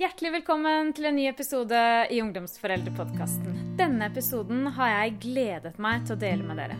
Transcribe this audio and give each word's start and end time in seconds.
Hjertelig 0.00 0.30
velkommen 0.32 0.94
til 0.96 1.10
en 1.10 1.18
ny 1.18 1.26
episode 1.28 1.76
i 2.08 2.22
Ungdomsforeldrepodkasten. 2.24 3.74
Denne 3.76 4.06
episoden 4.08 4.62
har 4.72 4.94
jeg 4.94 5.18
gledet 5.20 5.74
meg 5.76 6.06
til 6.08 6.14
å 6.14 6.20
dele 6.22 6.46
med 6.46 6.56
dere. 6.56 6.78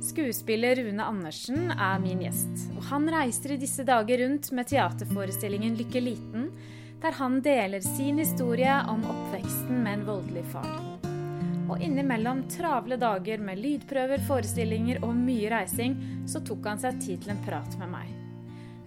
Skuespiller 0.00 0.80
Rune 0.80 1.04
Andersen 1.04 1.66
er 1.74 1.98
min 2.00 2.22
gjest, 2.24 2.70
og 2.72 2.86
han 2.88 3.04
reiser 3.12 3.52
i 3.52 3.58
disse 3.60 3.84
dager 3.84 4.22
rundt 4.22 4.48
med 4.56 4.70
teaterforestillingen 4.70 5.76
Lykke 5.76 6.00
liten, 6.06 6.46
der 7.02 7.18
han 7.18 7.42
deler 7.44 7.84
sin 7.84 8.22
historie 8.24 8.78
om 8.94 9.04
oppveksten 9.12 9.82
med 9.82 9.98
en 9.98 10.06
voldelig 10.08 10.46
far. 10.54 10.72
Og 11.68 11.84
innimellom 11.84 12.46
travle 12.48 12.96
dager 12.96 13.44
med 13.44 13.60
lydprøver, 13.60 14.24
forestillinger 14.24 15.04
og 15.04 15.12
mye 15.20 15.52
reising, 15.52 16.00
så 16.24 16.40
tok 16.40 16.72
han 16.72 16.80
seg 16.80 17.04
tid 17.04 17.26
til 17.26 17.36
en 17.36 17.44
prat 17.44 17.76
med 17.82 17.92
meg. 17.92 18.16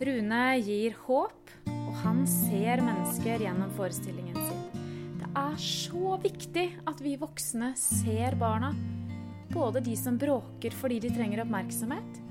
Rune 0.01 0.45
gir 0.65 0.97
håp, 1.05 1.53
og 1.91 1.97
han 2.05 2.21
ser 2.27 2.79
mennesker 2.85 3.43
gjennom 3.43 3.71
forestillingen 3.75 4.37
sin. 4.47 4.83
Det 5.19 5.27
er 5.35 5.57
så 5.59 6.15
viktig 6.23 6.63
at 6.87 7.01
vi 7.03 7.17
voksne 7.19 7.73
ser 7.75 8.37
barna. 8.39 8.71
Både 9.51 9.81
de 9.83 9.97
som 9.99 10.15
bråker 10.15 10.71
fordi 10.71 11.01
de 11.03 11.11
trenger 11.11 11.43
oppmerksomhet, 11.43 12.21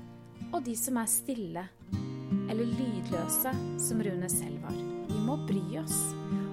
og 0.49 0.65
de 0.65 0.73
som 0.75 0.97
er 0.97 1.11
stille 1.11 1.67
eller 2.49 2.65
lydløse, 2.65 3.53
som 3.79 4.01
Rune 4.01 4.29
selv 4.33 4.65
var. 4.65 4.81
Vi 5.11 5.21
må 5.21 5.37
bry 5.45 5.77
oss. 5.83 6.01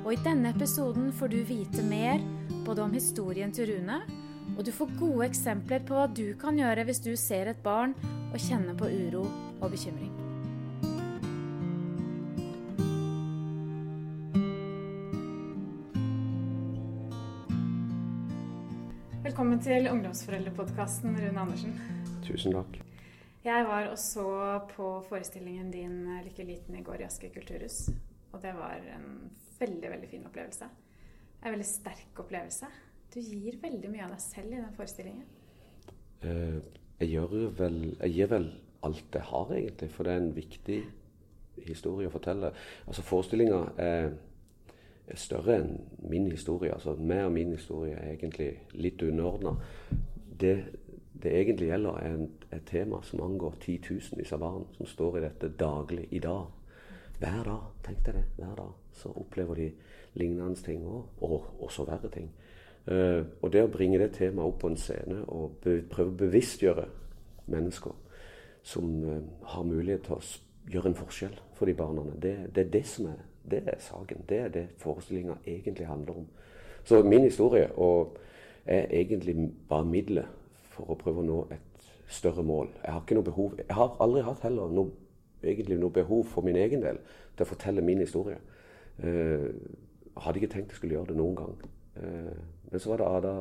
Og 0.05 0.13
i 0.13 0.21
denne 0.21 0.53
episoden 0.53 1.09
får 1.17 1.33
du 1.33 1.41
vite 1.49 1.83
mer 1.89 2.21
både 2.69 2.85
om 2.85 2.93
historien 2.93 3.53
til 3.57 3.73
Rune, 3.73 4.03
og 4.53 4.65
du 4.69 4.73
får 4.75 4.95
gode 5.01 5.27
eksempler 5.33 5.85
på 5.89 5.97
hva 5.97 6.07
du 6.13 6.27
kan 6.41 6.61
gjøre 6.61 6.85
hvis 6.89 7.03
du 7.09 7.13
ser 7.17 7.49
et 7.49 7.65
barn 7.65 7.97
og 8.29 8.41
kjenner 8.43 8.77
på 8.77 8.93
uro 8.93 9.25
og 9.59 9.71
bekymring. 9.73 10.28
Velkommen 19.49 19.65
til 19.65 19.87
Ungdomsforeldrepodkasten, 19.89 21.15
Rune 21.17 21.41
Andersen. 21.41 21.71
Tusen 22.21 22.53
takk. 22.53 22.75
Jeg 23.47 23.65
var 23.65 23.87
og 23.89 23.95
så 23.97 24.27
på 24.75 24.89
forestillingen 25.09 25.71
din 25.73 25.95
Lykke 26.27 26.45
liten 26.45 26.77
i 26.77 26.83
går 26.85 27.01
i 27.01 27.07
Aske 27.07 27.31
kulturhus. 27.33 27.79
Og 28.35 28.43
det 28.43 28.53
var 28.59 28.77
en 28.93 29.07
veldig, 29.57 29.89
veldig 29.95 30.11
fin 30.11 30.29
opplevelse. 30.29 30.69
En 31.41 31.57
veldig 31.57 31.65
sterk 31.65 32.21
opplevelse. 32.21 32.69
Du 33.15 33.23
gir 33.23 33.57
veldig 33.63 33.95
mye 33.95 34.05
av 34.05 34.13
deg 34.19 34.21
selv 34.27 34.53
i 34.53 34.61
den 34.61 34.77
forestillingen. 34.77 35.25
Eh, 36.29 36.61
jeg, 37.01 37.09
gjør 37.15 37.49
vel, 37.63 37.81
jeg 38.03 38.17
gir 38.19 38.33
vel 38.35 38.51
alt 38.85 39.17
jeg 39.17 39.29
har, 39.31 39.57
egentlig. 39.63 39.91
For 39.97 40.05
det 40.05 40.13
er 40.13 40.25
en 40.27 40.37
viktig 40.43 40.81
historie 41.71 42.13
å 42.13 42.19
fortelle. 42.19 42.53
Altså 42.85 43.09
Forestillinga 43.15 43.65
er 43.81 44.11
større 45.17 45.61
enn 45.63 45.79
min 46.11 46.27
historie. 46.31 46.75
Altså 46.75 46.97
meg 46.99 47.25
og 47.25 47.33
min 47.33 47.55
historie 47.55 47.95
er 47.97 48.13
egentlig 48.13 48.51
litt 48.75 49.03
underordna. 49.03 49.55
Det 50.41 50.59
det 51.23 51.41
egentlig 51.41 51.69
gjelder, 51.69 51.97
er 51.99 52.15
en, 52.15 52.31
et 52.53 52.63
tema 52.67 53.01
som 53.03 53.23
angår 53.23 53.57
titusenvis 53.61 54.33
av 54.33 54.43
barn 54.43 54.67
som 54.77 54.87
står 54.87 55.19
i 55.19 55.23
dette 55.25 55.51
daglig 55.59 56.07
i 56.15 56.21
dag. 56.23 56.45
Hver 57.19 57.41
dag, 57.45 57.65
tenk 57.87 58.05
deg 58.07 58.21
det, 58.21 58.25
hver 58.37 58.55
dag 58.59 58.75
så 58.95 59.11
opplever 59.19 59.59
de 59.59 59.71
lignende 60.19 60.63
ting 60.63 60.85
og, 60.87 61.09
og 61.21 61.65
også 61.67 61.87
verre 61.89 62.11
ting. 62.15 62.31
Uh, 62.89 63.27
og 63.43 63.51
det 63.53 63.65
å 63.67 63.73
bringe 63.73 63.99
det 64.01 64.13
temaet 64.17 64.47
opp 64.49 64.61
på 64.63 64.71
en 64.71 64.79
scene 64.81 65.21
og 65.29 65.59
be, 65.65 65.81
prøve 65.91 66.15
å 66.15 66.21
bevisstgjøre 66.23 66.87
mennesker 67.53 67.97
som 68.65 68.95
uh, 69.05 69.19
har 69.53 69.67
mulighet 69.67 70.07
til 70.07 70.17
å 70.17 70.23
gjøre 70.73 70.93
en 70.93 70.97
forskjell 70.97 71.35
for 71.59 71.69
de 71.69 71.75
barna, 71.77 72.07
det, 72.15 72.37
det, 72.55 72.65
er 72.65 72.73
det 72.79 72.85
som 72.89 73.11
er, 73.11 73.21
det 73.51 73.63
er 73.67 73.79
saken. 73.83 74.25
Det 74.29 74.39
er 74.39 74.49
det 74.49 74.67
forestillinga 74.79 75.39
egentlig 75.47 75.87
handler 75.87 76.23
om. 76.23 76.27
Så 76.85 77.03
min 77.03 77.25
historie 77.25 77.71
er 78.67 78.87
egentlig 78.91 79.51
bare 79.69 79.85
middelet 79.85 80.27
for 80.71 80.91
å 80.93 80.97
prøve 80.99 81.23
å 81.23 81.27
nå 81.27 81.41
et 81.53 81.91
større 82.09 82.43
mål. 82.43 82.71
Jeg 82.85 82.93
har 82.93 83.03
ikke 83.03 83.19
noe 83.19 83.25
behov, 83.25 83.59
jeg 83.59 83.77
har 83.77 83.97
aldri 84.01 84.23
hatt 84.25 84.45
heller 84.47 84.73
noe, 84.73 84.91
egentlig 85.43 85.79
noe 85.79 85.93
behov 85.93 86.25
for 86.33 86.47
min 86.47 86.57
egen 86.57 86.83
del 86.83 87.01
til 87.37 87.45
å 87.45 87.49
fortelle 87.49 87.85
min 87.85 88.01
historie. 88.03 88.39
Uh, 88.99 89.53
hadde 90.19 90.41
ikke 90.41 90.53
tenkt 90.55 90.73
jeg 90.73 90.81
skulle 90.81 90.97
gjøre 90.97 91.13
det 91.13 91.19
noen 91.19 91.37
gang. 91.39 91.59
Uh, 91.99 92.39
men 92.71 92.81
så 92.81 92.93
var 92.93 93.03
det 93.03 93.11
Ada 93.19 93.35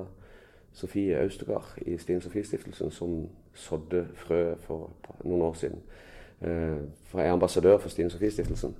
Sofie 0.77 1.17
Austegard 1.23 1.79
i 1.85 1.97
Stine 1.97 2.21
Sofie-stiftelsen 2.21 2.91
som 2.93 3.15
sådde 3.57 4.05
frø 4.15 4.41
for 4.61 4.91
noen 5.23 5.47
år 5.47 5.55
siden. 5.57 5.81
Uh, 6.37 6.85
for 7.09 7.21
jeg 7.21 7.31
er 7.31 7.33
ambassadør 7.33 7.79
for 7.81 7.89
Stine 7.89 8.13
Sofie-stiftelsen, 8.13 8.75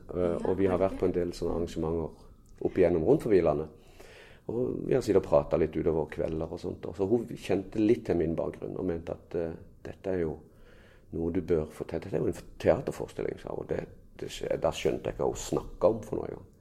og 0.45 0.57
vi 0.59 0.67
har 0.69 0.77
vært 0.77 0.99
på 0.99 1.07
en 1.07 1.15
del 1.15 1.31
sånne 1.33 1.55
arrangementer 1.55 2.65
opp 2.67 2.77
igjennom 2.77 3.05
rundt 3.07 3.23
forbi 3.25 3.39
landet. 3.41 3.71
Og 4.47 4.83
vi 4.87 4.93
har 4.95 5.01
sittet 5.03 5.19
og 5.19 5.27
prata 5.27 5.57
litt 5.59 5.75
utover 5.75 6.07
kvelder 6.11 6.51
og 6.53 6.59
sånt. 6.61 6.85
Så 6.95 7.07
hun 7.09 7.25
kjente 7.35 7.81
litt 7.81 8.05
til 8.07 8.19
min 8.19 8.35
bakgrunn 8.37 8.77
og 8.79 8.87
mente 8.87 9.15
at 9.15 9.35
uh, 9.35 9.55
dette 9.83 10.13
er 10.13 10.21
jo 10.23 10.37
noe 11.15 11.33
du 11.35 11.41
bør 11.41 11.65
fortelle. 11.71 12.05
Dette 12.05 12.19
er 12.19 12.23
jo 12.23 12.31
en 12.31 12.53
teaterforestilling, 12.63 13.41
sa 13.41 13.55
hun. 13.55 13.67
Det, 13.67 13.81
det, 14.21 14.31
da 14.63 14.71
skjønte 14.75 15.09
jeg 15.09 15.17
ikke 15.17 15.25
hva 15.25 15.33
hun 15.33 15.43
snakka 15.43 15.91
om 15.91 15.99
for 16.05 16.21
noe 16.21 16.29
engang. 16.29 16.53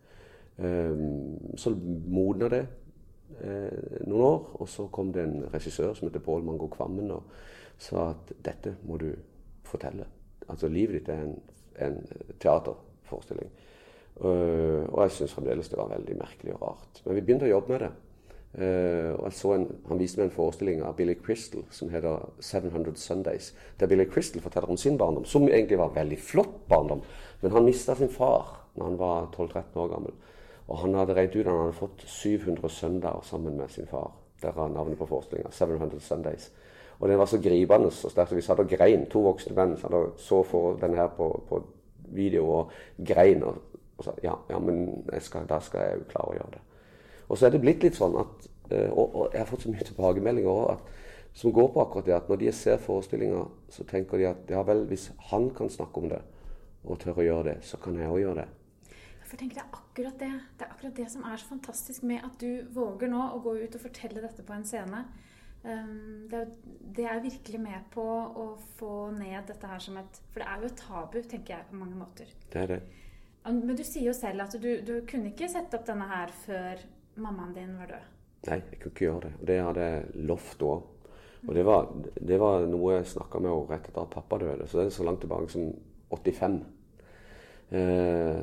Um, 0.56 1.54
så 1.60 1.74
modna 1.76 2.48
det 2.48 2.62
uh, 2.64 4.02
noen 4.08 4.26
år, 4.32 4.50
og 4.56 4.70
så 4.72 4.88
kom 4.90 5.12
det 5.14 5.26
en 5.26 5.40
regissør 5.52 5.94
som 5.94 6.08
heter 6.08 6.24
Pål 6.24 6.46
Mango 6.46 6.70
Kvammen 6.72 7.12
og 7.12 7.34
sa 7.78 8.10
at 8.14 8.32
dette 8.42 8.78
må 8.88 8.98
du 9.02 9.10
fortelle. 9.66 10.08
Altså 10.52 10.68
livet 10.72 11.00
ditt 11.00 11.12
er 11.12 11.22
en, 11.24 11.38
en 11.86 12.00
teaterforestilling. 12.42 13.50
Uh, 14.16 14.88
og 14.88 15.02
jeg 15.04 15.12
syns 15.12 15.34
fremdeles 15.36 15.68
det 15.68 15.76
var 15.76 15.92
veldig 15.92 16.16
merkelig 16.16 16.54
og 16.56 16.62
rart. 16.62 17.00
Men 17.04 17.18
vi 17.18 17.24
begynte 17.26 17.48
å 17.48 17.52
jobbe 17.52 17.74
med 17.74 17.84
det. 17.84 17.92
Uh, 18.56 19.12
og 19.18 19.24
jeg 19.26 19.36
så 19.36 19.50
en, 19.52 19.66
Han 19.90 19.98
viste 20.00 20.20
meg 20.20 20.30
en 20.30 20.36
forestilling 20.36 20.78
av 20.86 20.94
Billy 20.96 21.18
Crystal 21.20 21.66
som 21.74 21.90
heter 21.92 22.24
700 22.40 22.96
Sundays. 22.96 23.50
Der 23.80 23.90
Billy 23.90 24.06
Crystal 24.08 24.40
forteller 24.44 24.72
om 24.72 24.80
sin 24.80 24.96
barndom, 24.96 25.26
som 25.28 25.48
egentlig 25.48 25.80
var 25.82 25.92
veldig 25.96 26.18
flott 26.18 26.62
barndom. 26.70 27.02
Men 27.42 27.52
han 27.52 27.68
mista 27.68 27.94
sin 27.94 28.12
far 28.12 28.54
når 28.76 28.88
han 28.90 28.98
var 29.00 29.28
12-13 29.36 29.82
år 29.82 29.92
gammel. 29.92 30.16
Og 30.66 30.80
han 30.82 30.96
hadde 30.98 31.14
regnet 31.14 31.36
ut 31.36 31.44
at 31.44 31.52
han 31.52 31.66
hadde 31.66 31.78
fått 31.78 32.06
700 32.08 32.72
søndager 32.72 33.22
sammen 33.24 33.58
med 33.60 33.68
sin 33.70 33.86
far. 33.86 34.14
Der 34.42 34.56
er 34.56 34.72
navnet 34.72 34.98
på 34.98 35.06
forestillinga. 35.06 35.52
700 35.52 36.00
Sundays. 36.00 36.50
Og 36.98 37.08
den 37.08 37.18
var 37.18 37.28
så 37.28 37.40
gripende 37.42 37.90
og 37.90 37.92
sterk. 37.92 38.32
Vi 38.32 38.44
satt 38.44 38.60
og 38.62 38.68
grein, 38.70 39.06
to 39.12 39.22
voksne 39.26 39.56
menn 39.56 39.76
så 40.16 40.42
for 40.42 40.78
den 40.80 40.94
her 40.96 41.08
på, 41.12 41.28
på 41.48 41.62
video 42.16 42.46
og 42.50 42.70
grein. 43.04 43.42
og 43.44 43.62
og 43.96 44.04
sa 44.04 44.12
ja, 44.22 44.34
ja 44.50 44.58
men 44.60 45.06
skal, 45.24 45.46
da 45.48 45.58
skal 45.64 45.86
jeg 45.86 46.00
jo 46.00 46.08
klare 46.10 46.32
å 46.32 46.36
gjøre 46.36 46.54
det. 46.56 46.62
Og 47.26 47.38
så 47.38 47.46
er 47.46 47.54
det 47.54 47.62
blitt 47.64 47.86
litt 47.86 47.96
sånn 47.96 48.16
at 48.20 48.48
eh, 48.70 48.90
Og, 48.90 49.06
og 49.06 49.32
jeg 49.32 49.40
har 49.40 49.48
fått 49.48 49.66
så 49.66 49.72
mye 49.72 49.86
tilbakemeldinger 49.88 50.50
også, 50.50 51.02
som 51.36 51.52
går 51.52 51.72
på 51.72 51.82
akkurat 51.82 52.06
det 52.08 52.16
at 52.16 52.28
når 52.32 52.40
de 52.40 52.52
ser 52.56 52.78
forestillinga, 52.80 53.42
så 53.72 53.84
tenker 53.88 54.20
de 54.20 54.28
at 54.30 54.52
ja 54.52 54.62
vel, 54.64 54.86
hvis 54.88 55.10
han 55.30 55.50
kan 55.56 55.68
snakke 55.72 56.00
om 56.00 56.08
det 56.12 56.22
og 56.86 57.00
tør 57.02 57.18
å 57.20 57.26
gjøre 57.26 57.44
det, 57.50 57.56
så 57.66 57.80
kan 57.82 57.96
jeg 57.98 58.08
òg 58.08 58.20
gjøre 58.22 58.44
det. 58.44 58.92
For 59.26 59.36
tenk, 59.40 59.56
det 59.56 59.62
er 59.64 59.72
akkurat 59.74 60.20
det. 60.20 60.30
Det 60.56 60.64
er 60.64 60.70
akkurat 60.70 60.96
det 60.96 61.06
som 61.10 61.24
er 61.26 61.40
så 61.40 61.48
fantastisk 61.50 62.04
med 62.06 62.24
at 62.24 62.36
du 62.40 62.68
våger 62.72 63.10
nå 63.10 63.24
å 63.34 63.40
gå 63.42 63.56
ut 63.58 63.74
og 63.74 63.82
fortelle 63.82 64.22
dette 64.22 64.44
på 64.46 64.54
en 64.54 64.64
scene. 64.64 65.02
Um, 65.66 66.28
det, 66.30 66.40
er, 66.44 66.50
det 66.94 67.06
er 67.10 67.22
virkelig 67.24 67.60
med 67.60 67.86
på 67.90 68.04
å 68.06 68.44
få 68.78 69.10
ned 69.16 69.48
dette 69.48 69.66
her 69.66 69.82
som 69.82 69.96
et 69.98 70.20
For 70.30 70.38
det 70.38 70.46
er 70.46 70.62
jo 70.62 70.68
et 70.70 70.78
tabu, 70.78 71.16
tenker 71.26 71.56
jeg, 71.56 71.68
på 71.70 71.80
mange 71.80 71.98
måter. 71.98 72.30
Det 72.52 72.60
er 72.62 72.74
det. 72.76 72.82
Men 73.46 73.78
du 73.78 73.82
sier 73.86 74.08
jo 74.08 74.14
selv 74.14 74.44
at 74.46 74.54
du, 74.58 74.68
du 74.86 74.94
kunne 75.06 75.30
ikke 75.32 75.48
sette 75.50 75.78
opp 75.78 75.86
denne 75.86 76.06
her 76.10 76.32
før 76.44 76.82
mammaen 77.22 77.54
din 77.54 77.74
var 77.78 77.90
død. 77.92 78.12
Nei, 78.46 78.58
jeg 78.58 78.80
kunne 78.80 78.94
ikke 78.94 79.06
gjøre 79.06 79.24
det. 79.26 79.32
Og 79.40 79.50
det 79.50 79.58
hadde 79.68 79.90
jeg 79.90 80.24
lovt 80.30 80.56
da. 80.62 80.72
Og 81.46 81.52
det 81.54 81.66
var, 81.66 81.90
det 82.30 82.38
var 82.42 82.66
noe 82.70 82.96
jeg 82.96 83.10
snakka 83.12 83.42
med 83.42 83.52
henne 83.52 83.70
rett 83.70 83.86
etter 83.90 84.02
at 84.02 84.14
pappa 84.14 84.40
døde. 84.42 84.66
Så 84.66 84.80
det 84.80 84.88
er 84.88 84.96
så 84.96 85.06
langt 85.06 85.22
tilbake 85.22 85.50
som 85.52 85.70
85. 86.14 86.58
Eh, 87.76 88.42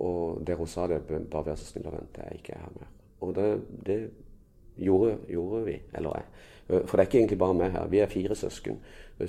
og 0.00 0.40
der 0.46 0.60
hun 0.60 0.68
sa 0.70 0.86
det, 0.88 1.02
bare 1.08 1.50
vær 1.50 1.60
så 1.60 1.68
snill 1.68 1.88
og 1.90 1.96
vente, 1.96 2.20
jeg 2.20 2.28
er 2.28 2.40
ikke 2.40 2.58
her 2.60 2.74
mer. 2.76 2.90
Og 3.20 3.34
det, 3.36 3.48
det 3.86 3.98
gjorde, 4.78 5.16
gjorde, 5.28 5.64
vi, 5.66 5.76
eller 5.98 6.20
jeg. 6.20 6.46
For 6.86 6.94
det 6.94 7.02
er 7.02 7.08
ikke 7.08 7.18
egentlig 7.18 7.38
bare 7.40 7.56
meg 7.58 7.72
her. 7.74 7.88
Vi 7.90 7.98
er 7.98 8.10
fire 8.10 8.36
søsken 8.38 8.76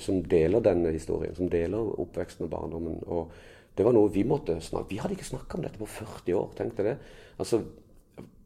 som 0.00 0.22
deler 0.24 0.62
denne 0.64 0.92
historien. 0.94 1.34
Som 1.34 1.50
deler 1.52 2.00
oppveksten 2.00 2.46
og 2.46 2.52
barndommen. 2.52 3.00
Og 3.10 3.32
det 3.76 3.86
var 3.86 3.96
noe 3.96 4.12
vi 4.12 4.24
måtte 4.28 4.58
snakke 4.60 4.92
Vi 4.92 5.00
hadde 5.00 5.16
ikke 5.16 5.30
snakka 5.32 5.58
om 5.58 5.64
dette 5.64 5.80
på 5.80 5.88
40 5.88 6.36
år, 6.38 6.50
tenkte 6.58 6.86
det. 6.86 6.96
Altså, 7.38 7.62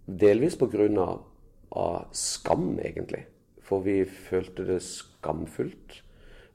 delvis 0.06 0.56
grunn 0.56 0.98
Av 1.76 2.06
skam, 2.14 2.78
egentlig. 2.78 3.26
For 3.60 3.82
vi 3.82 4.04
følte 4.06 4.64
det 4.64 4.82
skamfullt. 4.86 6.02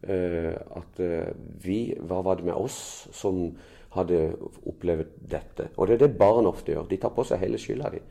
Uh, 0.01 0.55
at 0.79 0.97
uh, 0.97 1.29
vi 1.61 1.93
Hva 1.99 2.23
var 2.25 2.39
det 2.39 2.47
med 2.47 2.57
oss 2.57 3.07
som 3.13 3.51
hadde 3.93 4.31
opplevd 4.65 5.11
dette? 5.29 5.67
Og 5.75 5.87
det 5.87 5.99
er 5.99 6.07
det 6.07 6.17
barn 6.17 6.49
ofte 6.49 6.73
gjør. 6.73 6.87
De 6.89 6.97
tar 6.97 7.13
på 7.13 7.25
seg 7.27 7.43
hele 7.43 7.59
skylda, 7.61 7.91
de. 7.93 8.01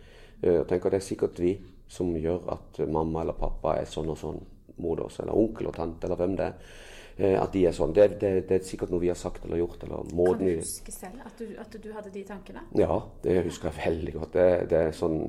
Uh, 0.45 0.61
tenker 0.69 0.93
Det 0.93 1.01
er 1.01 1.09
sikkert 1.09 1.41
vi 1.43 1.57
som 1.91 2.13
gjør 2.17 2.47
at 2.55 2.81
mamma 2.87 3.25
eller 3.25 3.39
pappa 3.39 3.75
er 3.81 3.89
sånn 3.91 4.13
og 4.13 4.19
sånn 4.19 4.39
mot 4.81 5.01
oss, 5.03 5.19
eller 5.21 5.37
onkel 5.37 5.69
og 5.69 5.77
tante, 5.77 6.07
eller 6.07 6.21
hvem 6.21 6.37
det 6.39 6.47
er. 6.47 6.71
Eh, 7.21 7.37
at 7.37 7.53
de 7.53 7.67
er 7.69 7.75
sånn. 7.77 7.93
Det, 7.97 8.07
det, 8.21 8.31
det, 8.49 8.61
er 8.61 8.65
sikkert 8.65 8.93
noe 8.95 9.03
vi 9.03 9.11
har 9.11 9.19
sagt 9.19 9.45
eller 9.45 9.61
gjort. 9.61 9.83
Eller 9.85 10.07
kan 10.09 10.41
du 10.41 10.47
huske 10.63 10.95
selv 10.95 11.27
at 11.27 11.43
du, 11.43 11.53
at 11.61 11.77
du, 11.77 11.91
hadde 11.93 12.13
de 12.15 12.25
tankene? 12.29 12.65
Ja, 12.79 12.97
det 13.25 13.43
husker 13.49 13.71
jeg 13.71 13.81
veldig 13.85 14.17
godt. 14.17 14.39
Det, 14.39 14.49
det 14.71 14.83
er 14.87 14.97
sånn, 14.97 15.21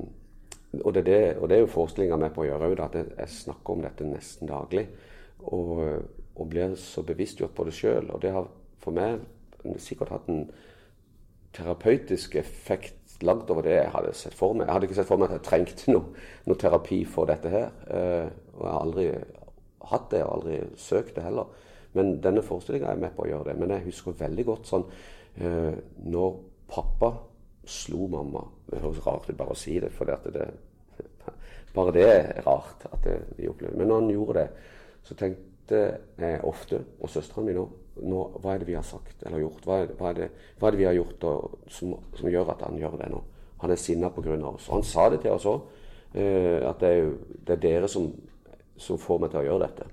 og, 0.78 0.90
det, 0.96 1.04
det, 1.10 1.20
og 1.36 1.50
det 1.50 1.58
er 1.58 1.64
jo 1.66 1.72
forestillinga 1.74 2.20
mi 2.22 2.32
på 2.32 2.46
å 2.46 2.48
gjøre 2.48 2.72
òg, 2.72 2.82
at 2.86 2.98
jeg 3.02 3.36
snakker 3.42 3.76
om 3.76 3.84
dette 3.84 4.08
nesten 4.08 4.48
daglig. 4.48 4.86
Og, 5.52 5.84
og 6.32 6.48
blir 6.48 6.78
så 6.80 7.04
bevisstgjort 7.04 7.56
på 7.58 7.68
det 7.68 7.76
sjøl. 7.76 8.08
Og 8.14 8.22
det 8.22 8.32
har 8.38 8.48
for 8.82 8.96
meg 8.96 9.20
sikkert 9.82 10.14
hatt 10.14 10.30
en 10.32 10.46
terapeutisk 11.52 12.38
effekt 12.40 13.01
langt 13.26 13.50
over 13.50 13.66
det 13.66 13.74
jeg 13.76 13.90
hadde 13.94 14.14
sett 14.16 14.36
for 14.36 14.56
meg. 14.56 14.66
Jeg 14.66 14.76
hadde 14.76 14.88
ikke 14.88 14.98
sett 15.00 15.08
for 15.08 15.20
meg 15.20 15.30
at 15.30 15.38
jeg 15.38 15.46
trengte 15.48 15.94
noe, 15.94 16.24
noe 16.48 16.60
terapi 16.60 17.02
for 17.08 17.30
dette 17.30 17.52
her. 17.52 17.68
Eh, 17.88 18.28
og 18.56 18.62
jeg 18.62 18.72
har 18.72 18.86
aldri 18.86 19.06
hatt 19.92 20.08
det, 20.12 20.22
og 20.24 20.34
aldri 20.36 20.60
søkt 20.80 21.16
det 21.16 21.26
heller. 21.26 21.68
Men 21.96 22.16
denne 22.24 22.44
forestillinga 22.44 22.92
er 22.92 23.02
med 23.02 23.14
på 23.16 23.26
å 23.26 23.30
gjøre 23.30 23.50
det. 23.50 23.58
Men 23.60 23.74
jeg 23.76 23.86
husker 23.90 24.16
veldig 24.18 24.46
godt 24.48 24.70
sånn 24.70 24.86
eh, 25.40 25.74
når 26.08 26.40
pappa 26.72 27.12
slo 27.68 28.08
mamma 28.10 28.40
Det 28.66 28.80
høres 28.82 29.04
rart 29.06 29.28
ut 29.28 29.36
bare 29.38 29.54
å 29.54 29.58
si 29.58 29.76
det, 29.78 29.92
for 29.94 30.08
det, 30.08 30.32
det, 30.34 30.48
bare 31.76 31.94
det 31.94 32.06
er 32.08 32.42
rart 32.46 32.86
at 32.90 33.04
det, 33.04 33.18
vi 33.38 33.46
opplever 33.50 33.78
Men 33.78 33.92
når 33.92 34.00
han 34.00 34.10
gjorde 34.16 34.40
det, 34.40 34.48
så 35.06 35.16
tenkte 35.18 35.82
jeg 36.18 36.40
ofte, 36.46 36.80
og 37.00 37.10
søstera 37.10 37.44
mi 37.46 37.54
nå, 37.54 37.62
nå, 38.00 38.22
Hva 38.40 38.54
er 38.54 38.62
det 38.62 38.68
vi 38.68 38.76
har 38.78 38.86
sagt 38.86 39.22
eller 39.26 39.42
gjort? 39.42 39.66
Hva 39.66 39.78
er, 39.82 39.94
hva 39.98 40.10
er, 40.10 40.18
det, 40.18 40.28
hva 40.58 40.68
er 40.68 40.74
det, 40.74 40.80
vi 40.80 40.88
har 40.88 40.96
gjort 40.96 41.24
og, 41.28 41.56
som, 41.68 41.94
som, 42.16 42.28
gjør 42.32 42.52
at 42.54 42.64
han 42.66 42.78
gjør 42.80 42.98
det 43.00 43.10
nå? 43.12 43.22
Han 43.62 43.70
er 43.70 43.80
sinna 43.80 44.10
pga. 44.10 44.36
oss. 44.48 44.68
Og 44.68 44.78
han 44.78 44.86
sa 44.86 45.08
det 45.10 45.20
til 45.22 45.36
oss 45.36 45.46
òg. 45.46 45.66
Eh, 46.14 46.60
at 46.68 46.80
det 46.80 46.92
er, 46.98 47.10
det 47.46 47.56
er 47.56 47.62
dere 47.62 47.88
som, 47.88 48.08
som 48.76 48.98
får 48.98 49.20
meg 49.22 49.30
til 49.30 49.42
å 49.42 49.46
gjøre 49.46 49.66
dette. 49.66 49.88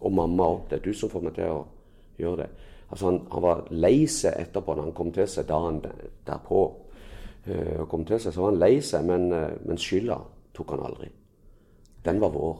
Og 0.00 0.12
mamma 0.12 0.50
òg. 0.54 0.60
Det 0.68 0.78
er 0.78 0.84
du 0.84 0.92
som 0.94 1.10
får 1.10 1.24
meg 1.26 1.34
til 1.38 1.50
å 1.50 1.64
gjøre 2.18 2.44
det. 2.44 2.50
Altså 2.88 3.10
han, 3.10 3.18
han 3.32 3.44
var 3.44 3.64
lei 3.70 4.06
seg 4.08 4.38
etterpå, 4.38 4.76
når 4.76 4.88
han 4.88 4.96
kom 4.96 5.10
til 5.12 5.26
seg 5.28 5.48
dagen 5.48 5.82
derpå. 6.26 6.62
Eh, 7.48 7.82
kom 7.88 8.04
til 8.04 8.20
seg, 8.20 8.32
Så 8.32 8.40
var 8.40 8.52
han 8.52 8.60
lei 8.60 8.80
seg, 8.84 9.04
men, 9.08 9.32
uh, 9.32 9.50
men 9.64 9.80
skylda 9.80 10.18
tok 10.56 10.72
han 10.74 10.84
aldri. 10.84 11.08
Den 12.04 12.20
var 12.20 12.32
vår. 12.34 12.56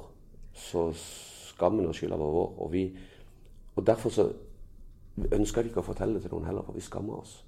Så 0.57 0.89
skammen 0.97 1.89
og 1.89 1.97
skylda 1.97 2.17
var 2.17 2.35
vår. 2.35 2.53
Og, 2.59 2.73
vi, 2.73 2.85
og 3.77 3.87
derfor 3.87 4.11
så 4.15 4.29
ønska 5.33 5.63
vi 5.63 5.73
ikke 5.73 5.83
å 5.83 5.89
fortelle 5.89 6.19
det 6.19 6.27
til 6.27 6.35
noen 6.37 6.49
heller, 6.49 6.67
for 6.67 6.77
vi 6.77 6.85
skamma 6.85 7.19
oss. 7.19 7.39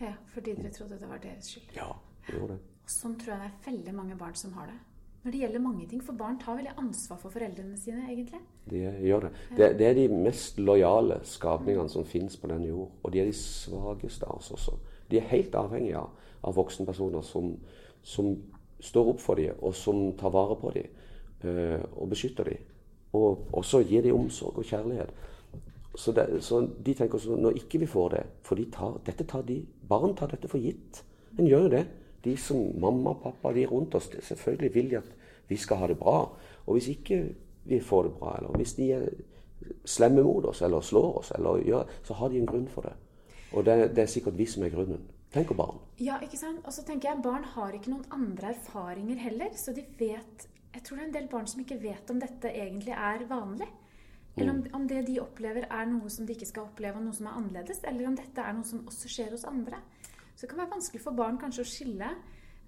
Ja, 0.00 0.14
Fordi 0.34 0.56
dere 0.58 0.72
trodde 0.74 0.98
det 0.98 1.08
var 1.08 1.20
deres 1.22 1.52
skyld? 1.52 1.76
Ja, 1.76 1.92
vi 2.26 2.34
gjorde 2.38 2.56
det. 2.56 2.72
Og 2.84 2.90
Sånn 2.92 3.14
tror 3.20 3.34
jeg 3.34 3.40
det 3.44 3.50
er 3.50 3.70
veldig 3.70 3.94
mange 3.94 4.16
barn 4.20 4.34
som 4.36 4.52
har 4.58 4.66
det 4.72 4.80
når 5.24 5.32
det 5.32 5.38
gjelder 5.40 5.62
mange 5.64 5.86
ting. 5.88 6.02
For 6.04 6.12
barn 6.12 6.36
tar 6.40 6.58
veldig 6.58 6.74
ansvar 6.78 7.18
for 7.20 7.32
foreldrene 7.32 7.78
sine, 7.80 8.04
egentlig. 8.12 8.40
De 8.70 8.82
gjør 9.06 9.20
det. 9.26 9.30
Det, 9.56 9.68
det 9.78 9.86
er 9.86 9.94
de 9.96 10.08
mest 10.12 10.58
lojale 10.60 11.20
skapningene 11.24 11.88
som 11.88 12.04
finnes 12.04 12.36
på 12.36 12.50
denne 12.50 12.68
jord. 12.68 12.90
Og 13.02 13.12
de 13.12 13.22
er 13.22 13.30
de 13.30 13.38
svakeste 13.38 14.28
av 14.28 14.42
oss 14.42 14.50
også. 14.52 14.76
De 15.10 15.20
er 15.20 15.30
helt 15.30 15.56
avhengige 15.56 16.02
av, 16.02 16.52
voksenpersoner 16.54 17.24
som, 17.24 17.54
som, 18.02 18.34
står 18.84 19.14
opp 19.14 19.20
for 19.22 19.40
dem, 19.40 19.56
og 19.64 19.72
som 19.72 20.10
tar 20.18 20.28
vare 20.34 20.58
på 20.60 20.70
dem 20.74 21.46
øh, 21.48 21.80
og 22.02 22.10
beskytter 22.10 22.44
dem. 22.50 22.66
Og 23.16 23.46
også 23.56 23.80
gir 23.88 24.02
dem 24.04 24.18
omsorg 24.18 24.58
og 24.60 24.66
kjærlighet. 24.68 25.14
Så, 25.94 26.12
det, 26.12 26.26
så 26.42 26.60
de 26.86 26.94
tenker 26.94 27.18
også 27.18 27.36
når 27.38 27.60
ikke 27.60 27.78
vi 27.78 27.86
får 27.86 28.08
det 28.16 28.22
For 28.42 28.58
de 28.58 28.64
tar, 28.74 28.96
dette 29.06 29.26
tar 29.30 29.44
de, 29.46 29.60
barn 29.88 30.16
tar 30.18 30.32
dette 30.32 30.50
for 30.50 30.58
gitt. 30.58 31.04
En 31.38 31.46
gjør 31.46 31.68
jo 31.68 31.74
det 31.76 31.84
de 32.24 32.36
som 32.40 32.56
mamma 32.80 33.12
og 33.12 33.22
pappa 33.22 33.52
de 33.52 33.66
rundt 33.68 33.94
oss, 33.94 34.08
selvfølgelig 34.08 34.74
vil 34.74 34.90
de 34.90 34.96
at 34.96 35.10
vi 35.48 35.56
skal 35.60 35.82
ha 35.82 35.88
det 35.90 35.98
bra. 36.00 36.18
Og 36.66 36.78
hvis 36.78 36.88
ikke 36.94 37.18
vi 37.68 37.80
får 37.80 38.06
det 38.06 38.12
bra, 38.18 38.36
eller 38.38 38.56
hvis 38.56 38.74
de 38.78 38.90
er 38.96 39.08
slemme 39.84 40.22
mot 40.24 40.44
oss 40.48 40.62
eller 40.64 40.80
slår 40.80 41.18
oss, 41.18 41.32
eller 41.36 41.60
gjør, 41.64 41.90
så 42.04 42.16
har 42.20 42.32
de 42.32 42.40
en 42.40 42.48
grunn 42.48 42.68
for 42.68 42.88
det. 42.88 42.94
Og 43.52 43.64
det, 43.64 43.76
det 43.96 44.04
er 44.04 44.10
sikkert 44.10 44.38
vi 44.38 44.46
som 44.48 44.64
er 44.64 44.72
grunnen. 44.72 45.04
Tenk 45.34 45.50
på 45.50 45.56
barn. 45.58 45.78
Ja, 45.98 46.20
ikke 46.22 46.38
sant? 46.38 46.62
Og 46.62 46.72
så 46.72 46.84
tenker 46.86 47.10
jeg 47.10 47.22
Barn 47.24 47.44
har 47.56 47.74
ikke 47.74 47.90
noen 47.90 48.04
andre 48.14 48.52
erfaringer 48.52 49.18
heller. 49.18 49.50
Så 49.58 49.74
de 49.74 49.82
vet 49.98 50.48
Jeg 50.74 50.82
tror 50.82 50.98
det 50.98 51.02
er 51.04 51.08
en 51.08 51.14
del 51.14 51.26
barn 51.30 51.46
som 51.46 51.60
ikke 51.62 51.80
vet 51.82 52.08
om 52.10 52.20
dette 52.22 52.50
egentlig 52.50 52.94
er 52.94 53.26
vanlig. 53.30 53.66
Eller 54.36 54.50
om, 54.50 54.62
mm. 54.64 54.70
om 54.74 54.86
det 54.90 55.04
de 55.06 55.20
opplever, 55.22 55.66
er 55.70 55.86
noe 55.86 56.10
som 56.10 56.26
de 56.26 56.34
ikke 56.34 56.48
skal 56.48 56.66
oppleve, 56.66 56.98
og 56.98 57.06
noe 57.06 57.14
som 57.14 57.28
er 57.30 57.36
annerledes. 57.38 57.82
Eller 57.86 58.08
om 58.08 58.16
dette 58.18 58.42
er 58.42 58.56
noe 58.56 58.66
som 58.66 58.82
også 58.90 59.10
skjer 59.10 59.34
hos 59.36 59.46
andre. 59.46 59.78
Så 60.34 60.44
det 60.44 60.50
kan 60.50 60.64
være 60.64 60.74
vanskelig 60.74 61.02
for 61.04 61.18
barn 61.18 61.38
kanskje 61.38 61.62
å 61.62 61.70
skille. 61.70 62.08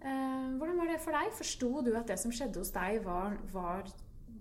Eh, 0.07 0.51
hvordan 0.59 0.79
var 0.79 0.93
det 0.93 1.01
for 1.03 1.17
deg? 1.17 1.33
Forsto 1.35 1.71
du 1.83 1.91
at 1.99 2.11
det 2.13 2.19
som 2.23 2.35
skjedde 2.35 2.63
hos 2.63 2.71
deg, 2.75 3.01
var, 3.07 3.35
var, 3.53 3.89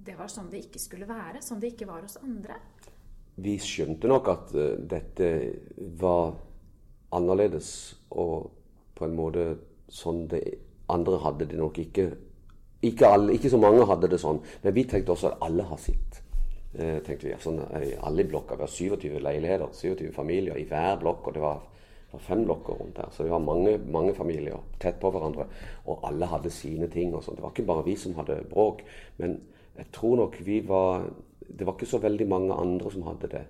det 0.06 0.18
var 0.20 0.30
sånn 0.30 0.52
det 0.52 0.66
ikke 0.68 0.82
skulle 0.84 1.10
være? 1.10 1.42
Sånn 1.46 1.64
det 1.64 1.74
ikke 1.74 1.90
var 1.90 2.06
hos 2.06 2.20
andre? 2.22 2.60
Vi 3.42 3.56
skjønte 3.60 4.08
nok 4.08 4.30
at 4.32 4.54
uh, 4.56 4.76
dette 4.80 5.32
var 6.00 6.36
annerledes, 7.16 7.70
og 8.14 8.52
på 8.96 9.08
en 9.08 9.18
måte 9.18 9.48
sånn 9.92 10.26
det 10.32 10.44
andre 10.92 11.18
hadde 11.24 11.50
det 11.50 11.58
nok 11.60 11.80
ikke. 11.82 12.06
Ikke, 12.86 13.10
alle, 13.10 13.34
ikke 13.34 13.50
så 13.50 13.58
mange 13.58 13.88
hadde 13.90 14.12
det 14.12 14.22
sånn, 14.22 14.44
men 14.62 14.76
vi 14.76 14.86
tenkte 14.86 15.16
også 15.16 15.32
at 15.32 15.44
alle 15.48 15.66
har 15.66 15.82
sitt. 15.82 16.22
Eh, 16.76 16.98
tenkte 17.06 17.30
vi. 17.30 17.36
Sånn, 17.40 17.62
alle 18.04 18.26
i 18.26 18.28
blokka. 18.28 18.58
Vi 18.60 18.66
har 18.66 18.74
27 18.74 19.20
leiligheter, 19.24 19.72
27 19.72 20.12
familier 20.16 20.58
i 20.60 20.68
hver 20.68 21.00
blokk. 21.00 21.28
og 21.28 21.34
det 21.34 21.42
var 21.42 21.64
var 22.16 22.24
fem 22.24 22.46
blokker 22.46 22.74
rundt 22.80 22.98
her, 22.98 23.10
så 23.12 23.24
vi 23.24 23.30
var 23.30 23.44
mange, 23.44 23.78
mange, 23.92 24.14
familier 24.16 24.60
tett 24.80 25.00
på 25.02 25.12
hverandre. 25.12 25.48
Og 25.86 26.04
alle 26.08 26.30
hadde 26.32 26.52
sine 26.54 26.88
ting. 26.88 27.14
og 27.16 27.24
sånt. 27.24 27.38
Det 27.38 27.44
var 27.44 27.54
ikke 27.54 27.68
bare 27.68 27.86
vi 27.86 27.96
som 27.96 28.16
hadde 28.16 28.44
bråk. 28.50 28.84
Men 29.18 29.42
jeg 29.78 29.86
tror 29.92 30.16
nok 30.16 30.42
vi 30.46 30.60
var 30.68 31.10
Det 31.58 31.66
var 31.66 31.74
ikke 31.74 31.86
så 31.86 31.98
veldig 32.02 32.28
mange 32.28 32.54
andre 32.54 32.92
som 32.92 33.04
hadde 33.04 33.28
det. 33.28 33.42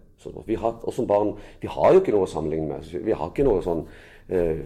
Vi 0.45 0.55
har, 0.55 0.79
og 0.83 0.93
som 0.93 1.07
barn 1.07 1.37
Vi 1.61 1.67
har 1.67 1.93
jo 1.93 2.01
ikke 2.01 2.11
noe 2.11 2.25
å 2.25 2.27
sammenligne 2.27 2.67
med. 2.67 2.83
Vi 3.05 3.11
har 3.11 3.29
ikke 3.29 3.45
noe 3.45 3.61
sånn 3.63 3.85
eh, 4.27 4.59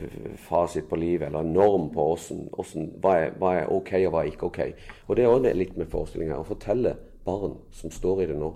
fasit 0.49 0.89
på 0.89 0.95
livet 0.95 1.27
eller 1.27 1.43
norm 1.43 1.91
på 1.93 2.07
hvordan, 2.07 2.49
hvordan, 2.49 2.89
hva, 2.99 3.13
er, 3.13 3.31
hva, 3.37 3.53
er, 3.53 3.69
OK 3.69 3.93
og 4.07 4.11
hva 4.11 4.23
er 4.23 4.31
ikke 4.31 4.45
OK. 4.47 4.59
Og 5.07 5.15
det 5.15 5.23
er 5.23 5.29
også 5.29 5.53
litt 5.53 5.77
med 5.77 5.91
forestillinga. 5.91 6.39
Å 6.39 6.47
fortelle 6.47 6.95
barn 7.25 7.57
som 7.75 7.91
står 7.93 8.23
i 8.23 8.27
det 8.31 8.37
nå, 8.39 8.49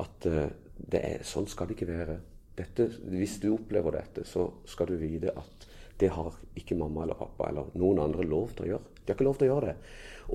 at 0.00 0.26
eh, 0.28 0.50
det 0.80 1.00
er, 1.04 1.24
sånn 1.26 1.48
skal 1.50 1.68
det 1.68 1.76
ikke 1.76 1.90
være 1.90 2.18
dette, 2.60 2.86
hvis 3.12 3.38
du 3.42 3.52
opplever 3.54 3.96
dette, 3.96 4.24
så 4.28 4.46
skal 4.68 4.90
du 4.90 4.96
vite 5.00 5.32
at 5.36 5.66
det 6.00 6.12
har 6.14 6.36
ikke 6.56 6.78
mamma 6.80 7.04
eller 7.04 7.18
pappa 7.18 7.50
eller 7.50 7.68
noen 7.78 8.00
andre 8.04 8.24
lov 8.24 8.54
til 8.56 8.66
å 8.66 8.70
gjøre. 8.72 8.94
De 9.00 9.10
har 9.10 9.18
ikke 9.18 9.26
lov 9.26 9.38
til 9.40 9.48
å 9.48 9.52
gjøre 9.52 9.70
det. 9.70 9.76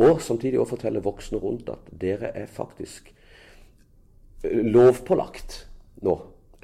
Og 0.05 0.21
samtidig 0.21 0.59
å 0.61 0.67
fortelle 0.69 1.03
voksne 1.03 1.39
rundt 1.41 1.71
at 1.73 1.89
dere 1.89 2.31
er 2.37 2.51
faktisk 2.51 3.09
eh, 4.43 4.61
lovpålagt 4.65 5.63
nå, 6.05 6.15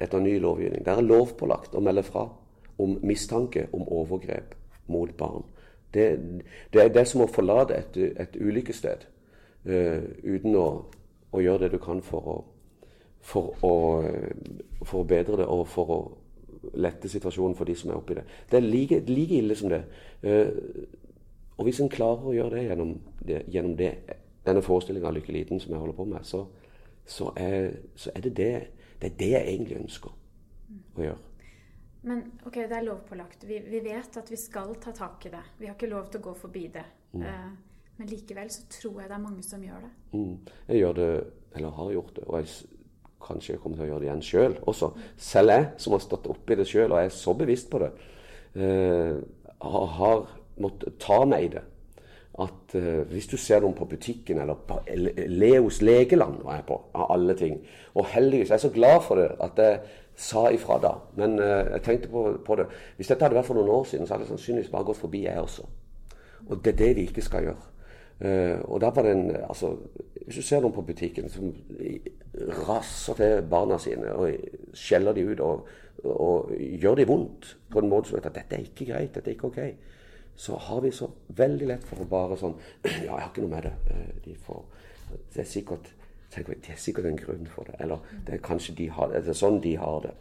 etter 0.02 0.22
ny 0.22 0.36
lovgivning. 0.42 0.84
Dere 0.86 1.02
er 1.02 1.08
lovpålagt 1.08 1.74
å 1.74 1.82
melde 1.84 2.04
fra 2.06 2.28
om 2.82 2.96
mistanke 3.06 3.68
om 3.76 3.84
overgrep 3.92 4.54
mot 4.90 5.10
barn. 5.18 5.46
Det, 5.92 6.06
det, 6.72 6.86
det 6.94 7.04
som 7.08 7.24
å 7.24 7.30
forlate 7.30 7.76
et, 7.76 7.98
et 8.22 8.38
ulykkessted 8.40 9.04
uten 9.64 10.56
å, 10.58 10.66
å, 11.30 11.40
gjøre 11.40 11.66
det 11.66 11.76
du 11.76 11.78
kan 11.82 12.00
for 12.02 12.32
å 12.32 12.34
for 13.22 13.52
å, 13.62 13.74
for 14.82 14.98
å, 14.98 15.06
bedre 15.06 15.36
det 15.38 15.44
og 15.46 15.60
for 15.70 15.92
å 15.94 15.98
lette 16.74 17.06
situasjonen 17.06 17.54
for 17.54 17.70
de 17.70 17.76
som 17.78 17.92
er 17.92 18.00
oppi 18.00 18.16
det. 18.18 18.24
Det 18.50 18.58
er 18.58 18.66
like, 18.66 18.98
like 19.06 19.36
ille 19.38 19.54
som 19.54 19.70
det. 19.70 19.84
Uh, 20.26 20.50
og 21.54 21.68
hvis 21.68 21.78
en 21.84 21.92
klarer 21.92 22.26
å 22.26 22.34
gjøre 22.34 22.56
det 22.56 22.64
gjennom, 22.66 22.92
det, 23.22 23.38
gjennom 23.54 23.76
det, 23.78 23.92
denne 24.42 24.64
forestillinga 24.66 25.06
av 25.06 25.14
Lykke 25.14 25.36
liten 25.36 25.62
som 25.62 25.70
jeg 25.70 25.78
holder 25.78 25.98
på 26.00 26.08
med, 26.10 26.26
så, 26.26 26.42
så, 27.06 27.30
er, 27.38 27.68
så 27.94 28.10
er, 28.16 28.26
det, 28.26 28.34
det 28.40 28.50
det 29.02 29.10
er 29.10 29.18
det 29.18 29.30
jeg 29.32 29.52
egentlig 29.52 29.78
ønsker 29.82 30.12
å 30.94 31.02
gjøre. 31.02 31.30
Men 32.06 32.20
ok, 32.46 32.56
det 32.70 32.76
er 32.76 32.84
lovpålagt. 32.86 33.44
Vi, 33.46 33.60
vi, 33.66 33.80
vet 33.82 34.16
at 34.18 34.30
vi 34.30 34.38
skal 34.38 34.74
ta 34.82 34.92
tak 34.94 35.26
i 35.26 35.32
det. 35.34 35.42
Vi 35.58 35.68
har 35.68 35.74
ikke 35.74 35.90
lov 35.90 36.08
til 36.10 36.22
å 36.22 36.26
gå 36.28 36.34
forbi 36.38 36.64
det. 36.74 36.84
Mm. 37.14 37.24
Uh, 37.26 37.71
men 37.98 38.08
likevel 38.08 38.50
så 38.50 38.64
tror 38.72 39.00
jeg 39.02 39.10
det 39.10 39.16
er 39.16 39.22
mange 39.22 39.42
som 39.46 39.62
gjør 39.62 39.82
det. 39.84 39.90
Mm. 40.12 40.52
Jeg 40.68 40.78
gjør 40.82 40.94
det, 40.98 41.10
eller 41.56 41.74
har 41.76 41.90
gjort 41.92 42.16
det. 42.16 42.24
Og 42.26 42.38
jeg 42.40 42.48
kanskje 43.22 43.54
jeg 43.54 43.62
kommer 43.62 43.78
til 43.78 43.86
å 43.86 43.90
gjøre 43.90 44.02
det 44.02 44.08
igjen 44.08 44.24
sjøl 44.26 44.54
selv 44.54 44.70
også. 44.72 44.92
Selv 45.16 45.54
jeg, 45.54 45.66
som 45.84 45.96
har 45.96 46.04
stått 46.04 46.30
oppi 46.32 46.56
det 46.58 46.68
sjøl 46.68 46.94
og 46.94 47.02
er 47.02 47.12
så 47.14 47.34
bevisst 47.38 47.70
på 47.70 47.82
det, 47.82 47.92
uh, 48.58 49.20
har 49.62 50.24
måttet 50.62 50.98
ta 51.02 51.22
meg 51.28 51.46
i 51.46 51.52
det. 51.56 51.64
At 52.42 52.76
uh, 52.76 53.02
hvis 53.12 53.28
du 53.30 53.36
ser 53.36 53.62
noen 53.62 53.76
på 53.76 53.88
butikken, 53.88 54.40
eller 54.42 54.58
på 54.68 54.80
Leos 55.28 55.82
legeland 55.84 56.40
var 56.46 56.60
jeg 56.60 56.68
på, 56.70 56.78
av 56.96 57.10
alle 57.12 57.36
ting 57.36 57.58
Og 57.94 58.06
heldigvis, 58.08 58.48
jeg 58.48 58.56
er 58.56 58.62
så 58.62 58.72
glad 58.72 59.02
for 59.04 59.20
det 59.20 59.28
at 59.44 59.60
jeg 59.60 59.80
sa 60.16 60.46
ifra 60.52 60.78
da. 60.80 60.94
Men 61.20 61.38
uh, 61.40 61.76
jeg 61.76 61.84
tenkte 61.84 62.12
på, 62.12 62.24
på, 62.44 62.56
det. 62.56 62.66
Hvis 62.96 63.12
dette 63.12 63.24
hadde 63.24 63.38
vært 63.38 63.50
for 63.50 63.60
noen 63.60 63.76
år 63.76 63.86
siden, 63.90 64.06
så 64.06 64.16
hadde 64.16 64.26
jeg 64.26 64.34
sannsynligvis 64.34 64.72
bare 64.72 64.88
gått 64.90 65.02
forbi, 65.04 65.26
jeg 65.28 65.44
også. 65.44 65.68
Og 66.48 66.58
det 66.64 66.72
er 66.72 66.80
det 66.80 66.96
vi 66.96 67.06
ikke 67.06 67.22
skal 67.22 67.46
gjøre. 67.46 67.71
Uh, 68.22 68.60
og 68.70 68.78
da 68.84 68.92
var 68.94 69.02
det 69.02 69.12
en, 69.16 69.30
altså, 69.48 69.72
Hvis 70.22 70.36
du 70.38 70.42
ser 70.46 70.60
noen 70.62 70.74
på 70.76 70.84
butikken 70.86 71.26
som 71.32 71.48
rasser 72.62 73.18
til 73.18 73.40
barna 73.50 73.78
sine 73.82 74.12
og 74.14 74.76
skjeller 74.78 75.16
de 75.16 75.24
ut 75.26 75.40
og, 75.42 75.64
og 76.04 76.52
gjør 76.54 77.00
de 77.00 77.06
vondt 77.08 77.48
på 77.72 77.82
en 77.82 77.90
måte 77.90 78.12
som 78.12 78.20
at 78.20 78.28
dette 78.30 78.54
er 78.54 78.68
ikke 78.68 78.86
greit, 78.92 79.10
dette 79.16 79.32
er 79.32 79.34
ikke 79.34 79.50
ok, 79.50 79.58
så 80.38 80.56
har 80.68 80.80
vi 80.84 80.92
så 80.94 81.08
veldig 81.34 81.68
lett 81.72 81.84
for 81.88 82.04
å 82.04 82.06
bare 82.08 82.38
sånn 82.38 82.54
Ja, 82.84 82.92
jeg 83.02 83.10
har 83.10 83.28
ikke 83.32 83.44
noe 83.44 83.56
med 83.56 83.66
det. 83.66 83.74
Eh, 83.90 84.14
de 84.24 84.36
får, 84.46 84.62
det 85.34 85.42
er 85.42 85.50
sikkert 85.50 85.90
tenker 86.32 86.56
det 86.56 86.72
er 86.72 86.80
sikkert 86.80 87.06
en 87.10 87.18
grunn 87.20 87.48
for 87.50 87.68
det. 87.68 87.76
Eller 87.84 88.00
det 88.26 88.36
er 88.36 88.44
kanskje 88.44 88.76
de 88.78 88.88
har, 88.90 89.12
det 89.12 89.28
er 89.28 89.36
sånn 89.36 89.60
de 89.64 89.74
har 89.76 90.00
det. 90.06 90.14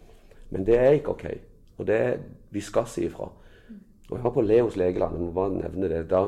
Men 0.51 0.65
det 0.67 0.77
er 0.77 0.98
ikke 0.98 1.15
OK. 1.15 1.25
Og 1.79 1.88
det 1.88 1.98
er, 1.98 2.17
vi 2.51 2.63
skal 2.63 2.88
si 2.89 3.05
ifra. 3.08 3.29
Og 4.10 4.17
jeg 4.17 4.24
var 4.25 4.34
på 4.36 4.43
Leos 4.43 4.75
legeland, 4.75 5.15
jeg 5.15 5.29
må 5.29 5.31
bare 5.36 5.62
nevne 5.62 5.89
det. 5.89 6.01
da 6.12 6.25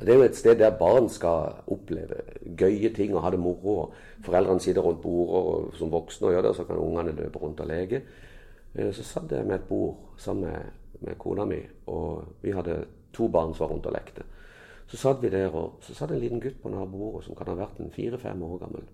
det 0.00 0.08
er 0.08 0.14
jo 0.14 0.22
et 0.28 0.36
sted 0.36 0.58
der 0.58 0.76
barn 0.78 1.08
skal 1.10 1.56
oppleve 1.66 2.20
gøye 2.56 2.92
ting 2.94 3.16
og 3.16 3.22
ha 3.22 3.30
det 3.30 3.40
moro. 3.40 3.78
og 3.78 3.94
Foreldrene 4.24 4.60
sitter 4.60 4.82
rundt 4.82 5.02
bordet 5.02 5.74
som 5.78 5.92
voksne 5.92 6.26
og 6.26 6.32
gjør 6.32 6.42
det, 6.42 6.50
og 6.50 6.56
så 6.56 6.64
kan 6.64 6.76
ungene 6.76 7.12
løpe 7.16 7.38
rundt 7.38 7.60
og 7.60 7.66
leke. 7.66 8.02
Eh, 8.74 8.92
så 8.94 9.02
satt 9.02 9.32
jeg 9.32 9.46
med 9.46 9.54
et 9.54 9.68
bord 9.68 9.96
sammen 10.16 10.44
med, 10.44 10.70
med, 11.00 11.18
kona 11.18 11.44
mi, 11.44 11.58
og 11.86 12.24
vi 12.42 12.54
hadde 12.54 12.84
to 13.12 13.28
barn 13.28 13.54
som 13.54 13.66
var 13.66 13.74
rundt 13.74 13.86
og 13.86 13.92
lekte. 13.92 14.22
Så 14.86 14.96
satt 14.96 15.22
vi 15.22 15.28
der, 15.28 15.50
og 15.50 15.78
så 15.80 15.94
satt 15.94 16.10
en 16.10 16.22
liten 16.22 16.40
gutt 16.40 16.62
på 16.62 16.70
nabobordet 16.70 17.26
som 17.26 17.34
kan 17.34 17.50
ha 17.50 17.58
vært 17.58 17.80
en 17.80 17.90
fire-fem 17.90 18.42
år 18.42 18.58
gammel. 18.58 18.88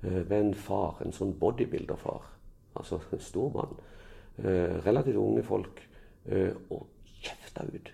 Ved 0.00 0.32
eh, 0.32 0.38
en 0.38 0.54
far, 0.54 1.02
en 1.02 1.12
sånn 1.12 1.34
bodybuilder-far. 1.40 2.30
Altså 2.78 3.00
en 3.12 3.20
stor 3.20 3.50
mann. 3.58 3.78
Eh, 4.38 4.78
relativt 4.86 5.18
unge 5.18 5.42
folk. 5.42 5.84
Og 6.28 6.82
kjefta 7.24 7.64
ut 7.72 7.86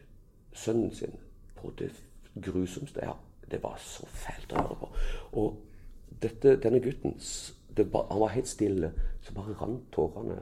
sønnen 0.59 0.91
sin 0.91 1.13
på 1.55 1.71
det 1.79 1.93
grusomste. 2.43 3.01
Ja, 3.05 3.15
det 3.51 3.63
var 3.63 3.77
så 3.79 4.07
fælt 4.07 4.53
å 4.53 4.63
høre 4.63 4.79
på. 4.81 4.89
Og 5.33 6.19
dette, 6.23 6.57
denne 6.63 6.81
gutten 6.81 7.17
var, 7.77 8.07
Han 8.11 8.21
var 8.21 8.35
helt 8.35 8.49
stille. 8.49 8.93
Så 9.21 9.35
bare 9.35 9.57
rant 9.61 9.93
tårene. 9.93 10.41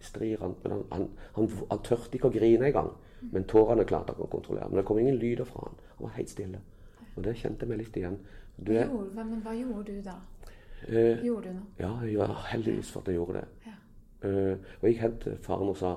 Stri 0.00 0.36
rant, 0.36 0.62
men 0.62 0.72
han, 0.72 0.84
han, 0.92 1.08
han, 1.34 1.50
han 1.70 1.82
tørte 1.82 2.18
ikke 2.18 2.28
å 2.28 2.34
grine 2.34 2.68
engang. 2.68 2.92
Men 3.32 3.46
tårene 3.48 3.84
klarte 3.88 4.14
han 4.14 4.26
å 4.26 4.30
kontrollere. 4.30 4.68
Men 4.70 4.80
det 4.80 4.86
kom 4.88 4.98
ingen 5.00 5.18
lyder 5.18 5.48
fra 5.48 5.66
han. 5.66 5.78
Han 5.96 6.08
var 6.08 6.16
helt 6.18 6.30
stille. 6.30 6.60
Og 7.16 7.24
det 7.24 7.36
kjente 7.40 7.64
jeg 7.64 7.72
meg 7.72 7.80
litt 7.80 7.96
igjen. 7.96 8.18
Du, 8.56 8.72
hva, 8.72 8.84
gjorde, 8.84 9.24
men 9.24 9.40
hva 9.44 9.54
gjorde 9.56 9.94
du 9.96 10.02
da? 10.04 10.16
Eh, 10.88 11.24
gjorde 11.24 11.50
du 11.50 11.56
noe? 11.56 11.66
Ja, 11.80 11.92
ja, 12.08 12.28
heldigvis 12.52 12.92
for 12.92 13.02
at 13.02 13.10
jeg 13.10 13.18
gjorde 13.18 13.40
det. 13.40 13.46
Ja. 13.66 13.74
Eh, 14.28 14.70
og 14.80 14.86
jeg 14.88 15.00
hentet 15.00 15.42
faren 15.44 15.72
og 15.72 15.76
sa 15.80 15.96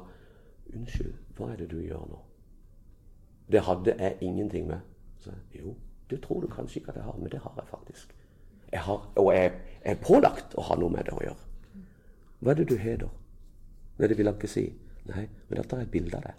Unnskyld, 0.70 1.13
hva 1.38 1.48
er 1.50 1.63
det 1.63 1.70
du 1.72 1.79
gjør 1.82 2.03
nå? 2.12 2.20
Det 3.50 3.63
hadde 3.65 3.96
jeg 3.98 4.18
ingenting 4.22 4.68
med. 4.70 4.84
Så, 5.19 5.33
jo, 5.53 5.75
det 6.09 6.21
tror 6.23 6.41
du 6.41 6.47
kanskje 6.47 6.79
ikke 6.79 6.93
at 6.93 6.99
jeg 7.01 7.03
har, 7.03 7.17
men 7.17 7.31
det 7.31 7.39
har 7.43 7.53
jeg 7.57 7.67
faktisk. 7.69 8.15
Jeg 8.71 8.81
har, 8.85 9.11
og 9.15 9.33
jeg, 9.35 9.53
jeg 9.85 9.91
er 9.97 10.03
pålagt 10.03 10.55
å 10.57 10.65
ha 10.69 10.77
noe 10.79 10.93
med 10.93 11.09
det 11.09 11.15
å 11.15 11.23
gjøre. 11.23 11.47
Hva 12.39 12.53
er 12.53 12.59
det 12.59 12.69
du 12.69 12.77
har, 12.79 13.01
da? 13.01 13.09
Nei, 13.99 14.07
det 14.07 14.17
vil 14.17 14.29
han 14.29 14.38
ikke 14.38 14.51
si. 14.51 14.65
Nei, 15.09 15.25
men 15.49 15.59
dette 15.59 15.75
er 15.75 15.83
et 15.83 15.91
bilde 15.91 16.17
av 16.17 16.23
deg. 16.23 16.38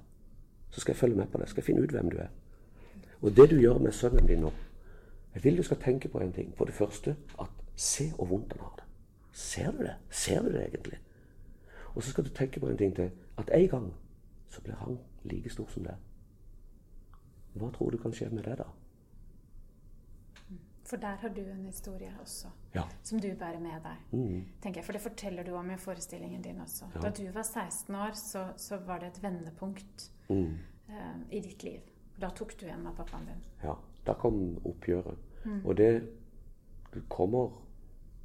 Så 0.71 0.81
skal 0.81 0.95
jeg 0.95 1.01
følge 1.01 1.19
med 1.19 1.29
på 1.33 1.41
det. 1.41 1.49
Skal 1.51 1.61
jeg 1.61 1.67
finne 1.67 1.83
ut 1.85 1.93
hvem 1.93 2.11
du 2.13 2.19
er. 2.23 2.31
Og 3.21 3.37
det 3.37 3.51
du 3.51 3.59
gjør 3.61 3.83
med 3.83 3.93
sønnen 3.93 4.27
din 4.27 4.41
nå 4.47 4.53
Jeg 5.35 5.45
vil 5.45 5.57
du 5.57 5.63
skal 5.63 5.77
tenke 5.77 6.09
på 6.09 6.19
en 6.19 6.33
ting. 6.33 6.55
For 6.57 6.65
det 6.65 6.75
første 6.75 7.17
at 7.39 7.51
se 7.77 8.09
hvor 8.17 8.27
vondt 8.27 8.53
han 8.53 8.65
har 8.65 8.75
det. 8.79 8.87
Ser 9.33 9.71
du 9.71 9.79
det? 9.79 9.95
Ser 10.11 10.43
du 10.43 10.49
det 10.53 10.65
egentlig? 10.67 10.99
Og 11.95 12.03
så 12.03 12.11
skal 12.11 12.25
du 12.25 12.31
tenke 12.31 12.61
på 12.61 12.67
en 12.69 12.79
ting 12.79 12.97
til. 12.97 13.11
At 13.39 13.51
en 13.55 13.69
gang 13.69 13.93
så 14.49 14.61
blir 14.61 14.75
han 14.75 14.99
like 15.25 15.51
stor 15.51 15.69
som 15.69 15.85
det. 15.85 15.95
Hva 17.55 17.71
tror 17.75 17.91
du 17.91 17.99
kan 17.99 18.15
skje 18.15 18.31
med 18.31 18.45
det, 18.47 18.59
da? 18.61 18.69
For 20.91 20.99
der 20.99 21.21
har 21.23 21.31
du 21.31 21.41
en 21.41 21.65
historie 21.65 22.11
også, 22.21 22.49
ja. 22.75 22.83
som 23.07 23.21
du 23.23 23.29
bærer 23.39 23.61
med 23.63 23.79
deg. 23.85 23.99
Mm. 24.11 24.47
tenker 24.63 24.81
jeg. 24.81 24.85
For 24.85 24.97
det 24.97 25.03
forteller 25.05 25.47
du 25.47 25.53
om 25.55 25.71
i 25.71 25.77
forestillingen 25.79 26.43
din 26.43 26.61
også. 26.61 26.89
Ja. 26.95 27.01
Da 27.05 27.13
du 27.15 27.31
var 27.31 27.43
16 27.47 27.95
år, 27.95 28.17
så, 28.19 28.49
så 28.57 28.77
var 28.87 28.99
det 28.99 29.13
et 29.13 29.23
vendepunkt 29.23 30.11
mm. 30.29 30.59
uh, 30.89 31.21
i 31.31 31.41
ditt 31.41 31.63
liv. 31.63 31.81
Da 32.21 32.33
tok 32.35 32.57
du 32.59 32.67
igjen 32.67 32.87
av 32.87 32.99
pappaen 32.99 33.31
din. 33.31 33.45
Ja. 33.63 33.77
Da 34.07 34.17
kom 34.19 34.59
oppgjøret. 34.65 35.19
Mm. 35.45 35.61
Og 35.65 35.77
det 35.77 35.93
kommer 37.09 37.53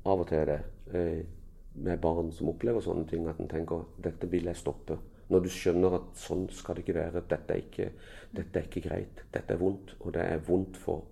av 0.05 0.23
og 0.23 0.27
til, 0.29 0.45
det, 0.49 0.59
eh, 0.93 1.25
med 1.73 1.99
barn 2.01 2.31
som 2.31 2.49
opplever 2.49 2.81
sånne 2.81 3.05
ting, 3.09 3.27
at 3.27 3.39
en 3.39 3.49
tenker 3.51 3.85
dette 4.01 4.29
vil 4.31 4.49
jeg 4.49 4.57
stoppe. 4.57 4.97
Når 5.29 5.41
du 5.41 5.49
skjønner 5.49 5.97
at 5.97 6.21
sånn 6.21 6.45
skal 6.53 6.77
det 6.77 6.85
ikke 6.85 6.99
være. 6.99 7.25
Dette 7.29 7.55
er 7.55 7.63
ikke, 7.63 7.89
dette 8.35 8.59
er 8.59 8.67
ikke 8.69 8.83
greit. 8.85 9.23
Dette 9.33 9.55
er 9.55 9.61
vondt. 9.61 9.95
Og 10.01 10.13
det 10.13 10.25
er 10.25 10.43
vondt 10.45 10.77
for 10.77 11.05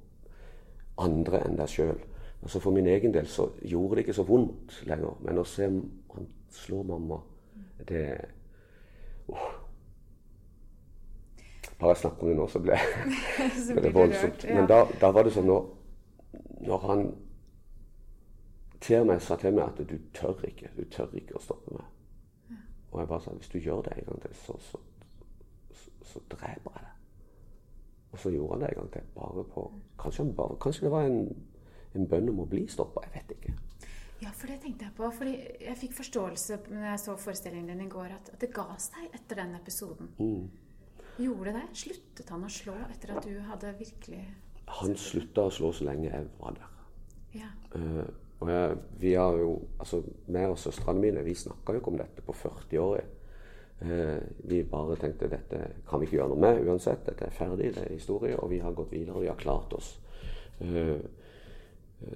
andre 1.02 1.42
enn 1.48 1.58
deg 1.58 1.72
sjøl. 1.72 1.98
Altså 2.44 2.60
For 2.60 2.76
min 2.76 2.88
egen 2.92 3.14
del 3.16 3.28
så 3.32 3.48
gjorde 3.64 3.98
det 3.98 4.06
ikke 4.06 4.18
så 4.20 4.28
vondt 4.28 4.82
lenger. 4.90 5.18
Men 5.26 5.42
å 5.42 5.48
se 5.48 5.70
han 5.70 6.28
slå 6.54 6.84
mamma, 6.86 7.18
det 7.88 8.06
uh. 9.32 9.52
Bare 11.80 11.96
jeg 11.96 11.98
snakker 12.04 12.24
om 12.24 12.30
det 12.30 12.36
nå, 12.38 12.48
så 12.48 12.60
ble, 12.64 12.78
ble 13.74 13.84
det 13.84 13.94
voldsomt. 13.96 14.46
Men 14.54 14.68
da, 14.70 14.84
da, 15.02 15.10
var 15.16 15.26
det 15.26 15.34
sånn 15.36 15.50
når, 15.50 15.66
når 16.68 16.86
han 16.88 17.04
til 18.84 19.08
meg 19.08 19.24
sa 19.24 19.38
til 19.40 19.56
meg 19.56 19.66
at 19.66 19.82
du 19.88 19.98
tør 20.16 20.44
ikke, 20.48 20.70
du 20.78 20.84
tør 20.92 21.12
ikke 21.18 21.40
å 21.40 21.44
stoppe 21.44 21.76
meg. 21.76 21.90
Og 22.94 23.00
jeg 23.02 23.10
bare 23.10 23.26
sa 23.26 23.34
hvis 23.34 23.50
du 23.50 23.60
gjør 23.60 23.82
det 23.88 23.98
en 23.98 24.10
gang 24.10 24.22
til, 24.22 24.36
så, 24.38 24.58
så, 24.70 24.82
så, 25.74 25.94
så 26.12 26.22
dreper 26.30 26.78
jeg 26.78 26.86
deg. 26.86 26.90
Og 28.14 28.20
så 28.22 28.30
gjorde 28.30 28.54
han 28.54 28.62
det 28.62 28.70
en 28.70 28.82
gang 28.82 28.92
til. 28.94 29.08
bare 29.16 29.44
på, 29.44 29.68
Kanskje, 30.00 30.26
bare, 30.38 30.58
kanskje 30.62 30.86
det 30.86 30.92
var 30.94 31.10
en, 31.10 31.22
en 31.96 32.10
bønn 32.10 32.30
om 32.30 32.44
å 32.44 32.50
bli 32.50 32.68
stoppa. 32.70 33.02
Jeg 33.08 33.16
vet 33.16 33.38
ikke. 33.38 33.56
Ja, 34.24 34.32
for 34.32 34.48
det 34.48 34.60
tenkte 34.62 34.86
jeg 34.86 34.96
på. 34.98 35.10
fordi 35.12 35.34
Jeg 35.66 35.78
fikk 35.78 35.96
forståelse 35.98 36.60
når 36.70 36.86
jeg 36.86 37.00
så 37.00 37.16
forestillingen 37.20 37.74
din 37.74 37.88
i 37.88 37.90
går, 37.90 38.14
at, 38.20 38.30
at 38.34 38.42
det 38.42 38.54
ga 38.54 38.68
seg 38.78 39.10
etter 39.10 39.42
den 39.42 39.56
episoden. 39.58 40.14
Mm. 40.20 40.52
Gjorde 41.18 41.56
det? 41.58 41.64
Sluttet 41.78 42.30
han 42.30 42.46
å 42.46 42.52
slå 42.52 42.76
etter 42.90 43.18
at 43.18 43.26
du 43.26 43.36
hadde 43.50 43.74
virkelig 43.78 44.22
Han 44.80 44.96
slutta 44.98 45.44
å 45.46 45.52
slå 45.54 45.74
så 45.76 45.86
lenge 45.90 46.08
jeg 46.08 46.30
var 46.40 46.56
der. 46.58 46.70
Ja. 47.34 47.50
Uh, 47.76 48.08
og 48.44 48.50
jeg, 48.52 48.78
vi 49.00 49.14
har 49.16 49.38
jo, 49.40 49.54
altså 49.80 50.02
meg 50.36 50.52
og 50.52 50.60
søstrene 50.60 51.00
mine 51.00 51.22
vi 51.24 51.36
snakka 51.38 51.74
jo 51.74 51.80
ikke 51.80 51.92
om 51.94 52.00
dette 52.02 52.24
på 52.26 52.36
40 52.36 52.80
år. 52.84 53.04
Eh, 53.80 54.18
vi 54.50 54.62
bare 54.68 54.98
tenkte 55.00 55.30
dette 55.32 55.60
kan 55.88 56.02
vi 56.02 56.10
ikke 56.10 56.18
gjøre 56.18 56.34
noe 56.34 56.44
med 56.44 56.68
uansett. 56.68 57.06
Dette 57.08 57.30
er 57.30 57.36
ferdig, 57.36 57.72
det 57.78 57.86
er 57.86 57.94
historie, 57.94 58.36
og 58.36 58.52
vi 58.52 58.60
har 58.60 58.76
gått 58.76 58.92
videre. 58.92 59.22
Vi 59.24 59.32
har 59.32 59.40
klart 59.40 59.72
oss. 59.78 59.94
Eh, 60.60 61.00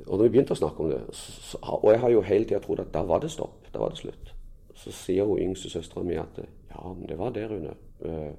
og 0.03 0.17
da 0.17 0.25
vi 0.25 0.33
begynte 0.33 0.51
å 0.51 0.59
snakke 0.59 0.83
om 0.83 0.91
det, 0.91 0.99
så, 1.15 1.61
og 1.63 1.87
jeg 1.93 2.01
har 2.03 2.11
jo 2.11 2.25
hele 2.27 2.49
tida 2.49 2.59
trodd 2.63 2.83
at 2.83 2.91
da 2.91 3.05
var 3.07 3.23
det 3.23 3.31
stopp, 3.31 3.69
da 3.71 3.79
var 3.79 3.93
det 3.93 4.01
slutt, 4.01 4.33
så 4.75 4.91
sier 4.91 5.29
hun 5.29 5.39
yngste 5.39 5.71
søstera 5.71 6.03
mi 6.03 6.17
at 6.19 6.41
ja, 6.43 6.81
men 6.89 7.07
det 7.07 7.15
var 7.21 7.31
det, 7.35 7.45
Rune, 7.47 7.77
eh, 8.03 8.33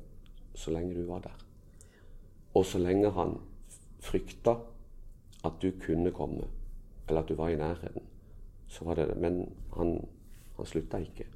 så 0.52 0.76
lenge 0.76 0.92
du 0.92 1.06
var 1.08 1.24
der. 1.24 1.40
Og 2.52 2.68
så 2.68 2.82
lenge 2.82 3.14
han 3.16 3.38
frykta 4.04 4.58
at 5.48 5.56
du 5.62 5.70
kunne 5.80 6.12
komme 6.12 6.50
eller 7.08 7.22
at 7.22 7.28
du 7.28 7.34
var 7.34 7.48
i 7.48 7.56
nærheten. 7.56 8.02
Så 8.68 8.84
var 8.84 8.94
det 8.94 9.08
det. 9.08 9.16
Men 9.16 9.40
han, 9.76 9.94
han 10.56 10.66
slutta 10.66 11.00
ikke. 11.02 11.26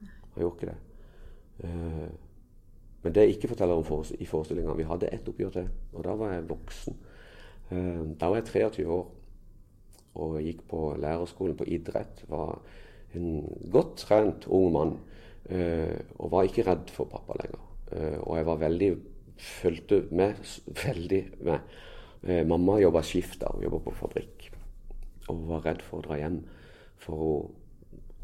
Han 0.00 0.42
gjorde 0.42 0.56
ikke 0.56 0.72
det. 0.72 0.78
Uh, 1.64 2.08
men 3.02 3.14
det 3.14 3.24
jeg 3.24 3.36
ikke 3.36 3.48
forteller 3.52 3.78
om 3.78 3.84
for, 3.86 4.06
i 4.18 4.26
forestillinga 4.26 4.74
Vi 4.78 4.86
hadde 4.86 5.10
ett 5.12 5.28
oppgjør 5.28 5.54
til, 5.54 5.68
og 5.92 6.04
da 6.04 6.14
var 6.18 6.32
jeg 6.32 6.48
voksen. 6.50 6.98
Uh, 7.70 8.04
da 8.20 8.30
var 8.30 8.40
jeg 8.40 8.50
23 8.52 8.86
år 8.88 9.06
og 10.18 10.40
gikk 10.42 10.64
på 10.70 10.82
lærerskolen 10.98 11.56
på 11.56 11.66
idrett. 11.68 12.24
Var 12.28 12.56
en 13.14 13.44
godt 13.70 13.96
trent 14.02 14.48
ung 14.50 14.72
mann. 14.74 14.96
Uh, 15.48 15.98
og 16.18 16.32
var 16.32 16.48
ikke 16.48 16.66
redd 16.66 16.90
for 16.92 17.08
pappa 17.08 17.38
lenger. 17.42 17.64
og 18.20 18.36
jeg 18.36 18.46
var 18.46 18.56
veldig 18.60 18.88
fulgte 19.40 20.02
med 20.10 20.34
veldig 20.84 21.22
med. 21.40 21.58
mamma 22.44 22.80
jobba 22.82 23.00
skift 23.02 23.40
da, 23.40 23.54
jobba 23.62 23.78
på 23.78 23.94
fabrikk 23.96 24.50
og 25.28 25.44
var 25.48 25.64
redd 25.66 25.82
for 25.84 26.00
å 26.00 26.06
dra 26.06 26.18
hjem. 26.20 26.38
For 27.02 27.22
hun, 27.22 27.56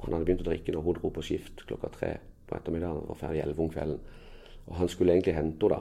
han 0.04 0.16
hadde 0.16 0.28
begynt 0.28 0.44
å 0.44 0.48
drikke 0.48 0.74
når 0.74 0.86
hun 0.86 0.98
dro 0.98 1.10
på 1.14 1.24
skift 1.24 1.64
klokka 1.68 1.90
tre 1.94 2.10
på 2.48 2.56
ettermiddagen. 2.58 3.06
Var 3.08 3.20
ferdig 3.20 3.44
elleve 3.44 3.64
om 3.64 3.72
kvelden. 3.72 4.00
Og 4.64 4.74
han 4.80 4.90
skulle 4.92 5.12
egentlig 5.12 5.36
hente 5.36 5.68
henne 5.68 5.76
da, 5.76 5.80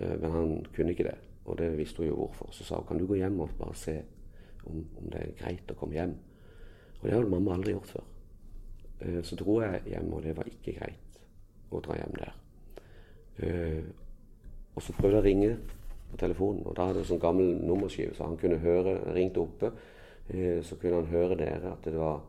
eh, 0.00 0.16
men 0.20 0.30
han 0.30 0.66
kunne 0.74 0.96
ikke 0.96 1.08
det. 1.08 1.16
Og 1.44 1.58
det 1.58 1.70
visste 1.78 2.02
hun 2.02 2.08
jo 2.08 2.20
hvorfor. 2.22 2.52
Så 2.52 2.64
sa 2.64 2.80
hun 2.80 2.86
kan 2.88 2.98
du 2.98 3.06
gå 3.06 3.20
hjem 3.20 3.40
og 3.40 3.56
bare 3.58 3.76
se 3.76 3.98
om, 4.64 4.84
om 4.98 5.10
det 5.12 5.20
er 5.20 5.36
greit 5.42 5.70
å 5.70 5.78
komme 5.78 5.98
hjem. 5.98 6.14
Og 7.00 7.08
det 7.08 7.16
hadde 7.16 7.30
mamma 7.30 7.54
aldri 7.54 7.74
gjort 7.74 7.92
før. 7.92 8.06
Eh, 9.00 9.20
så 9.22 9.36
dro 9.36 9.60
jeg 9.60 9.82
hjem, 9.92 10.12
og 10.12 10.22
det 10.24 10.36
var 10.36 10.48
ikke 10.48 10.76
greit 10.78 11.20
å 11.70 11.80
dra 11.84 11.98
hjem 11.98 12.16
der. 12.20 12.34
Eh, 13.44 13.82
og 14.74 14.82
så 14.82 14.94
prøvde 14.96 15.18
jeg 15.18 15.22
å 15.22 15.26
ringe 15.26 15.56
på 16.10 16.18
telefonen, 16.18 16.62
og 16.66 16.76
da 16.76 16.88
hadde 16.88 17.02
jeg 17.02 17.10
sånn 17.10 17.22
gammel 17.22 17.52
nummerskive, 17.60 18.14
så 18.16 18.28
han 18.28 18.38
kunne 18.40 18.62
høre. 18.62 18.96
Jeg 19.00 19.16
ringte 19.18 19.42
oppe. 19.42 19.72
Eh, 20.28 20.62
så 20.64 20.76
kunne 20.80 21.02
han 21.02 21.12
høre 21.12 21.38
dere 21.38 21.72
at 21.72 21.84
det 21.84 21.98
var 21.98 22.22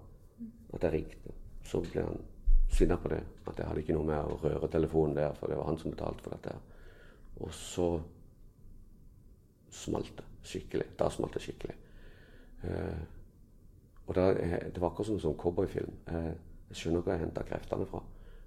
at 0.74 0.84
jeg 0.84 0.94
ringte. 0.94 1.36
Så 1.64 1.82
ble 1.82 2.04
han 2.04 2.22
sinna 2.70 2.98
på 3.00 3.12
det. 3.14 3.22
At 3.48 3.60
jeg 3.60 3.68
hadde 3.68 3.84
ikke 3.84 3.98
noe 3.98 4.10
med 4.10 4.32
å 4.32 4.40
røre 4.44 4.72
telefonen 4.72 5.16
der, 5.18 5.34
for 5.40 5.52
det 5.52 5.58
var 5.60 5.70
han 5.70 5.80
som 5.80 5.94
betalte 5.94 6.26
for 6.26 6.36
dette. 6.36 6.56
Og 7.40 7.54
så 7.54 7.90
smalt 9.76 10.18
det 10.18 10.26
skikkelig. 10.46 10.88
Da 11.00 11.10
smalt 11.10 11.34
det 11.34 11.44
skikkelig. 11.46 11.76
Eh, 12.64 13.04
og 14.08 14.16
da, 14.16 14.34
Det 14.34 14.82
var 14.82 14.92
akkurat 14.92 15.08
som 15.08 15.16
en 15.16 15.24
sånn 15.24 15.40
cowboyfilm. 15.40 15.94
Eh, 16.08 16.34
jeg 16.70 16.80
skjønner 16.80 17.02
hvor 17.02 17.14
jeg 17.14 17.24
henta 17.26 17.44
kreftene 17.44 17.88
fra. 17.90 18.02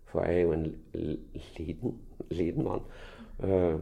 For 0.09 0.25
jeg 0.25 0.37
er 0.37 0.43
jo 0.43 0.53
en 0.53 0.67
liten, 1.59 1.99
liten 2.31 2.65
mann. 2.65 2.85
Eh, 3.43 3.79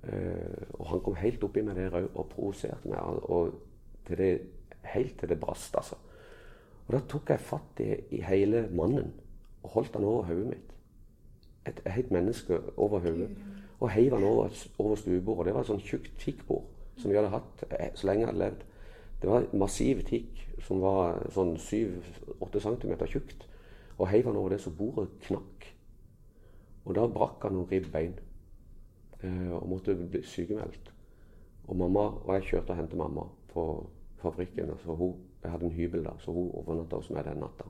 uh, 0.00 0.62
og 0.78 0.86
han 0.86 1.00
kom 1.04 1.16
helt 1.20 1.42
oppi 1.44 1.60
meg 1.64 1.76
der 1.76 1.96
òg 1.96 2.06
og 2.14 2.28
provoserte 2.32 2.88
meg. 2.88 3.00
Og 3.28 3.54
til 4.06 4.16
det 4.16 4.30
helt 4.82 5.18
til 5.18 5.28
det 5.28 5.40
brast, 5.40 5.76
altså. 5.76 5.96
Og 6.86 6.96
da 6.96 7.00
tok 7.06 7.30
jeg 7.30 7.46
fatt 7.46 7.80
i, 7.84 7.92
i 8.16 8.22
hele 8.26 8.64
mannen 8.74 9.12
og 9.62 9.70
holdt 9.76 9.94
han 9.94 10.04
over 10.04 10.24
hodet 10.26 10.46
mitt. 10.48 10.72
Et, 11.68 11.82
et 11.84 11.92
helt 11.92 12.10
menneske 12.10 12.58
over 12.76 12.98
hodet. 13.04 13.28
Og 13.80 13.90
heiv 13.90 14.14
han 14.14 14.24
over, 14.24 14.50
over 14.78 14.96
stuebordet. 14.96 15.46
Det 15.46 15.54
var 15.54 15.64
et 15.64 15.70
sånn 15.70 15.84
tjukt 15.84 16.16
tikkbord 16.20 16.66
som 17.00 17.12
vi 17.12 17.16
hadde 17.16 17.32
hatt 17.32 17.62
eh, 17.70 17.92
så 17.94 18.08
lenge 18.08 18.24
jeg 18.24 18.30
hadde 18.32 18.42
levd. 18.42 18.64
Det 19.20 19.30
var 19.30 19.46
massiv 19.62 20.02
tikk 20.08 20.42
som 20.66 20.82
var 20.82 21.20
sånn 21.32 21.54
7-8 21.60 22.64
cm 22.66 22.96
tjukt. 23.06 23.46
Og 24.00 24.08
heiv 24.10 24.26
han 24.28 24.40
over 24.40 24.54
det 24.54 24.60
så 24.64 24.72
bordet 24.74 25.12
knakk. 25.28 25.68
Og 26.88 26.96
da 26.96 27.06
brakk 27.12 27.44
han 27.44 27.56
noen 27.56 27.70
ribbein 27.70 28.16
eh, 29.20 29.50
og 29.54 29.68
måtte 29.70 29.94
bli 29.94 30.24
sykemeldt. 30.26 30.90
Og 31.68 31.78
mamma, 31.78 32.08
og 32.24 32.34
jeg 32.38 32.48
kjørte 32.50 32.74
og 32.74 32.80
hentet 32.80 32.98
mamma 32.98 33.28
på 33.52 33.64
fabrikken. 34.22 34.70
Altså 34.70 34.94
hun, 34.96 35.14
jeg 35.42 35.50
hadde 35.50 35.68
en 35.68 35.76
hybel 35.76 36.04
da, 36.04 36.16
så 36.18 36.32
hun 36.32 36.50
overnatta 36.54 37.00
hos 37.00 37.10
meg 37.10 37.24
den 37.26 37.40
natta. 37.42 37.68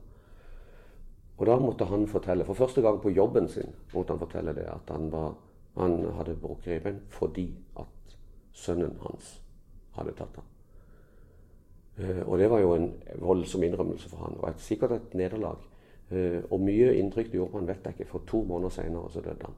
Og 1.41 1.47
da 1.47 1.55
måtte 1.57 1.87
han 1.89 2.05
fortelle, 2.07 2.45
for 2.45 2.53
første 2.53 2.81
gang 2.85 2.99
på 3.01 3.09
jobben 3.09 3.47
sin 3.49 3.71
måtte 3.93 4.13
han 4.13 4.19
fortelle 4.21 4.53
det, 4.53 4.67
at 4.69 4.93
han, 4.93 5.11
var, 5.11 5.33
han 5.77 5.95
hadde 6.19 6.35
brukket 6.37 6.75
ribbein 6.75 6.99
fordi 7.09 7.47
at 7.79 8.17
sønnen 8.53 8.97
hans 9.01 9.39
hadde 9.95 10.13
tatt 10.19 10.37
ham. 10.37 10.45
Uh, 11.97 12.21
og 12.27 12.37
det 12.39 12.49
var 12.49 12.61
jo 12.61 12.75
en 12.75 12.91
voldsom 13.19 13.63
innrømmelse 13.63 14.09
for 14.09 14.25
han, 14.25 14.37
og 14.39 14.49
et, 14.49 14.61
sikkert 14.61 14.91
et 14.91 15.17
nederlag. 15.17 15.57
Uh, 16.11 16.43
og 16.51 16.61
mye 16.61 16.93
inntrykk 16.99 17.31
det 17.31 17.39
gjorde 17.39 17.51
på 17.51 17.59
han, 17.59 17.67
vet 17.67 17.89
jeg 17.89 17.97
ikke, 17.97 18.09
for 18.11 18.27
to 18.27 18.43
måneder 18.43 18.77
seinere 18.77 19.09
så 19.11 19.25
døde 19.25 19.49
han. 19.49 19.57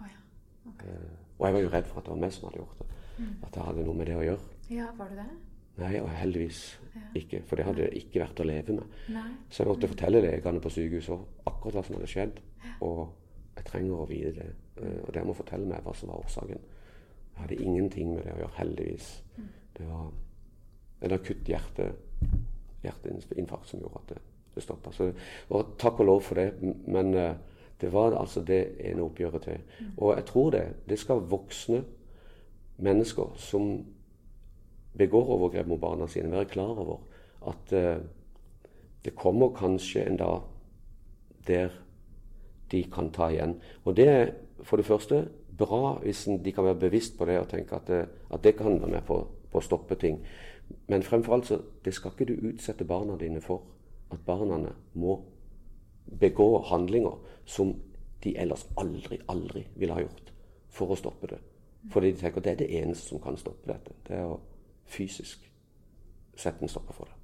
Oh, 0.00 0.08
ja. 0.08 0.72
okay. 0.72 0.88
uh, 0.88 1.12
og 1.38 1.46
jeg 1.46 1.54
var 1.54 1.60
jo 1.60 1.74
redd 1.76 1.92
for 1.92 2.00
at 2.00 2.08
det 2.08 2.14
var 2.14 2.22
meg 2.24 2.32
som 2.32 2.48
hadde 2.48 2.62
gjort 2.62 2.80
det. 2.80 2.88
Mm. 3.18 3.30
At 3.42 3.54
det 3.54 3.68
hadde 3.68 3.86
noe 3.86 4.00
med 4.00 4.08
det 4.08 4.16
å 4.16 4.24
gjøre. 4.24 4.56
Ja, 4.70 4.88
var 4.96 5.12
det 5.12 5.20
det? 5.20 5.30
Nei, 5.78 5.94
og 6.02 6.08
heldigvis 6.10 6.62
ja. 6.94 7.02
ikke. 7.20 7.42
For 7.46 7.58
det 7.58 7.66
hadde 7.68 7.84
det 7.84 8.00
ikke 8.00 8.22
vært 8.24 8.40
å 8.42 8.46
leve 8.48 8.74
med. 8.80 8.96
Nei. 9.14 9.26
Så 9.50 9.62
jeg 9.62 9.70
måtte 9.70 9.90
fortelle 9.90 10.22
legene 10.24 10.62
på 10.62 10.72
sykehuset 10.74 11.44
akkurat 11.46 11.78
hva 11.78 11.84
som 11.86 11.98
hadde 11.98 12.10
skjedd. 12.10 12.40
Og 12.86 13.04
jeg 13.58 13.68
trenger 13.68 14.00
å 14.02 14.08
vite 14.10 14.32
det. 14.38 14.48
Og 14.78 15.12
dere 15.12 15.26
må 15.26 15.36
fortelle 15.38 15.68
meg 15.68 15.86
hva 15.86 15.94
som 15.96 16.10
var 16.10 16.24
årsaken. 16.24 16.64
Jeg 17.38 17.42
hadde 17.44 17.60
ingenting 17.62 18.14
med 18.14 18.24
det 18.26 18.34
å 18.34 18.40
gjøre, 18.42 18.56
heldigvis. 18.58 19.10
Mm. 19.36 19.52
Det 19.78 19.86
var 19.86 20.08
en 21.06 21.14
akutt 21.14 21.50
hjerte, 21.52 21.92
hjerteinfarkt 22.82 23.70
som 23.70 23.82
gjorde 23.82 24.02
at 24.02 24.14
det, 24.14 24.22
det 24.56 24.64
stoppa. 24.64 24.94
Og 25.54 25.76
takk 25.78 26.02
og 26.02 26.10
lov 26.10 26.24
for 26.26 26.40
det. 26.40 26.74
Men 26.90 27.14
uh, 27.14 27.30
det 27.78 27.92
var 27.94 28.16
altså 28.18 28.42
det 28.42 28.62
ene 28.82 29.06
oppgjøret 29.06 29.46
til. 29.46 29.62
Mm. 29.78 29.92
Og 29.96 30.16
jeg 30.16 30.26
tror 30.32 30.50
det. 30.56 30.64
Det 30.90 30.98
skal 30.98 31.22
voksne 31.30 31.84
mennesker 32.82 33.38
som 33.38 33.70
begår 34.96 35.34
overgrep 35.36 35.66
mot 35.66 35.80
barna 35.80 36.06
sine, 36.06 36.30
være 36.30 36.44
klar 36.44 36.78
over 36.78 36.98
at 37.46 37.72
eh, 37.72 37.98
det 39.04 39.14
kommer 39.16 39.54
kanskje 39.54 40.06
en 40.06 40.16
dag 40.16 40.40
der 41.46 41.68
de 42.70 42.82
kan 42.92 43.10
ta 43.10 43.28
igjen. 43.28 43.60
Og 43.84 43.96
det 43.96 44.08
er 44.08 44.30
for 44.62 44.76
det 44.76 44.86
første 44.86 45.28
bra 45.58 45.98
hvis 46.02 46.26
de 46.44 46.52
kan 46.52 46.64
være 46.64 46.80
bevisst 46.80 47.18
på 47.18 47.24
det 47.24 47.38
og 47.40 47.48
tenke 47.48 47.76
at 47.76 47.86
det, 47.86 48.08
at 48.30 48.44
det 48.44 48.56
kan 48.56 48.80
være 48.80 48.90
med 48.90 49.02
på, 49.06 49.26
på 49.50 49.58
å 49.58 49.64
stoppe 49.64 49.94
ting. 49.94 50.20
Men 50.86 51.02
fremfor 51.02 51.34
alt 51.34 51.46
så 51.46 51.60
det 51.84 51.94
skal 51.94 52.12
ikke 52.12 52.28
du 52.28 52.48
utsette 52.50 52.84
barna 52.84 53.16
dine 53.16 53.40
for. 53.40 53.62
At 54.12 54.20
barna 54.26 54.72
må 54.94 55.18
begå 56.20 56.62
handlinger 56.68 57.18
som 57.46 57.74
de 58.24 58.34
ellers 58.36 58.66
aldri, 58.76 59.18
aldri 59.28 59.66
ville 59.76 59.94
ha 59.94 60.02
gjort 60.02 60.32
for 60.68 60.92
å 60.92 60.98
stoppe 60.98 61.30
det. 61.30 61.38
Fordi 61.92 62.12
de 62.12 62.20
tenker 62.20 62.40
at 62.40 62.44
det 62.44 62.52
er 62.52 62.62
det 62.62 62.70
eneste 62.82 63.12
som 63.12 63.20
kan 63.22 63.36
stoppe 63.36 63.70
dette. 63.70 63.94
Det 64.08 64.16
er 64.16 64.26
å 64.26 64.40
fysisk 64.88 65.44
sette 66.38 66.64
en 66.64 66.70
stopper 66.70 66.96
for 66.96 67.10
det. 67.10 67.14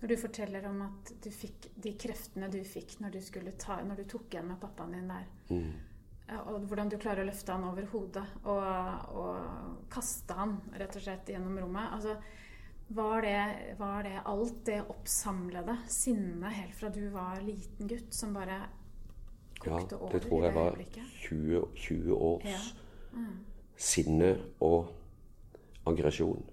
Når 0.00 0.10
du 0.12 0.16
forteller 0.20 0.66
om 0.68 0.82
at 0.84 1.14
du 1.24 1.30
fikk 1.32 1.70
de 1.80 1.94
kreftene 1.96 2.50
du 2.52 2.58
fikk 2.68 2.98
når 3.00 3.14
du, 3.16 3.50
ta, 3.58 3.78
når 3.82 4.02
du 4.02 4.08
tok 4.10 4.34
igjen 4.34 4.50
med 4.50 4.60
pappaen 4.60 4.92
din 4.92 5.08
der, 5.08 5.28
mm 5.48 5.94
og 6.32 6.64
hvordan 6.68 6.88
du 6.88 6.96
klarer 7.00 7.24
å 7.24 7.28
løfte 7.28 7.52
han 7.52 7.66
over 7.68 7.86
hodet 7.92 8.24
og, 8.48 8.62
og 9.20 9.90
kaste 9.92 10.36
han 10.38 10.56
rett 10.72 10.96
og 10.96 11.04
slett 11.04 11.28
gjennom 11.34 11.58
rommet. 11.60 11.90
Altså, 11.92 12.16
var 12.96 13.24
det, 13.24 13.74
var 13.78 14.06
det 14.06 14.22
alt 14.28 14.62
det 14.66 14.78
oppsamlede 14.92 15.76
sinnet 15.92 16.56
helt 16.56 16.74
fra 16.78 16.90
du 16.92 17.02
var 17.12 17.40
liten 17.44 17.88
gutt, 17.90 18.10
som 18.16 18.32
bare 18.36 18.62
kokte 19.58 19.98
over? 19.98 20.08
Ja, 20.08 20.12
det 20.16 20.22
tror 20.26 20.46
jeg 20.46 20.56
var 20.56 20.80
20, 21.26 21.62
20 21.86 22.18
års 22.30 22.48
ja. 22.48 22.60
mm. 23.12 23.38
sinne 23.76 24.34
og 24.64 24.92
aggresjon 25.86 26.44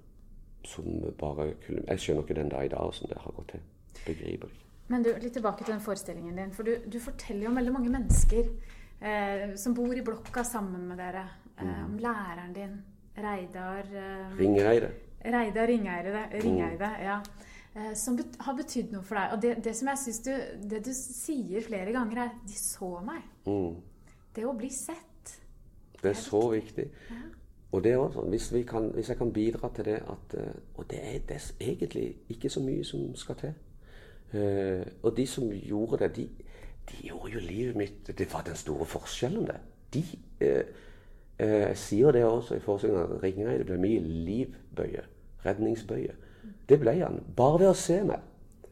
som 0.66 0.86
bare 1.18 1.54
Jeg 1.66 2.00
skjønner 2.00 2.22
ikke 2.22 2.38
den 2.38 2.50
dag 2.52 2.66
i 2.66 2.70
dag 2.70 2.94
som 2.94 3.10
det 3.10 3.18
har 3.18 3.34
gått 3.34 3.56
til. 3.56 3.64
Begriper 4.06 4.52
ikke. 4.52 4.68
Men 4.92 5.04
du, 5.04 5.10
litt 5.24 5.34
tilbake 5.34 5.64
til 5.64 5.74
den 5.74 5.84
forestillingen 5.84 6.38
din. 6.38 6.52
For 6.54 6.68
du, 6.68 6.76
du 6.86 7.00
forteller 7.00 7.46
jo 7.46 7.52
om 7.52 7.58
veldig 7.58 7.74
mange 7.74 7.94
mennesker 7.94 8.50
eh, 9.00 9.54
som 9.58 9.76
bor 9.78 9.94
i 9.96 10.04
blokka 10.06 10.44
sammen 10.48 10.84
med 10.90 11.00
dere. 11.00 11.24
Eh, 11.58 11.68
mm. 11.68 11.86
om 11.86 11.96
læreren 12.02 12.54
din, 12.56 12.76
Reidar 13.18 13.88
eh, 13.88 14.38
Ringereide. 14.40 14.92
Reidar 15.26 15.68
Ringeide, 15.68 16.28
Ringeide 16.44 16.92
mm. 16.92 17.04
ja. 17.06 17.20
Eh, 17.76 17.94
som 17.96 18.18
bet 18.20 18.36
har 18.44 18.58
betydd 18.58 18.92
noe 18.92 19.06
for 19.08 19.20
deg. 19.20 19.36
Og 19.36 19.42
det, 19.44 19.54
det 19.64 19.76
som 19.80 19.92
jeg 19.92 20.02
syns 20.02 20.22
du 20.26 20.32
Det 20.74 20.82
du 20.86 20.92
sier 20.98 21.64
flere 21.64 21.94
ganger, 21.96 22.26
er 22.26 22.34
'de 22.44 22.58
så 22.60 23.00
meg'. 23.06 23.30
Mm. 23.48 23.76
Det 24.36 24.46
å 24.46 24.58
bli 24.58 24.70
sett. 24.70 25.38
Det 26.02 26.10
er 26.10 26.20
så 26.20 26.42
viktig. 26.52 26.90
Ja. 27.10 27.22
Og 27.72 27.84
det 27.84 27.92
er 27.92 27.98
også 27.98 28.20
sånn, 28.20 28.32
hvis, 28.34 28.50
kan, 28.68 28.90
hvis, 28.96 29.10
jeg 29.10 29.18
kan 29.18 29.34
bidra 29.34 29.70
til 29.76 29.86
det 29.88 30.00
at 30.12 30.34
eh, 30.38 30.56
Og 30.76 30.88
det 30.92 31.00
er, 31.00 31.20
er 31.32 31.52
egentlig 31.60 32.16
ikke 32.30 32.50
så 32.50 32.64
mye 32.64 32.84
som 32.84 33.06
skal 33.16 33.40
til. 33.40 33.54
Uh, 34.32 34.86
og 35.04 35.18
de 35.18 35.26
som 35.28 35.50
gjorde 35.52 35.98
det, 36.00 36.16
de, 36.16 36.30
de 36.88 37.02
gjorde 37.04 37.34
jo 37.34 37.40
livet 37.44 37.76
mitt 37.76 38.18
Det 38.18 38.30
var 38.34 38.46
den 38.48 38.56
store 38.56 38.86
forskjellen, 38.86 39.48
det. 39.48 39.58
De 39.94 40.04
eh, 40.40 40.64
eh, 41.38 41.76
sier 41.76 42.12
det 42.12 42.24
også 42.26 42.56
i 42.56 42.60
forestillingen 42.64 43.04
at 43.04 43.24
Ringereide 43.24 43.66
ble 43.68 43.78
mye 43.78 44.00
livbøye. 44.00 45.04
Redningsbøye. 45.46 46.14
Det 46.70 46.80
ble 46.80 46.94
han. 47.02 47.20
Bare 47.36 47.60
ved 47.60 47.74
å 47.74 47.76
se 47.76 47.98
meg 48.08 48.24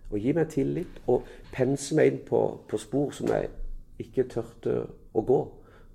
og 0.10 0.20
gi 0.24 0.32
meg 0.34 0.48
tillit 0.50 1.02
og 1.12 1.28
pense 1.54 1.96
meg 1.96 2.08
inn 2.10 2.22
på, 2.26 2.40
på 2.70 2.80
spor 2.82 3.12
som 3.14 3.28
jeg 3.30 3.50
ikke 4.00 4.30
tørte 4.32 4.78
å 5.14 5.26
gå. 5.28 5.40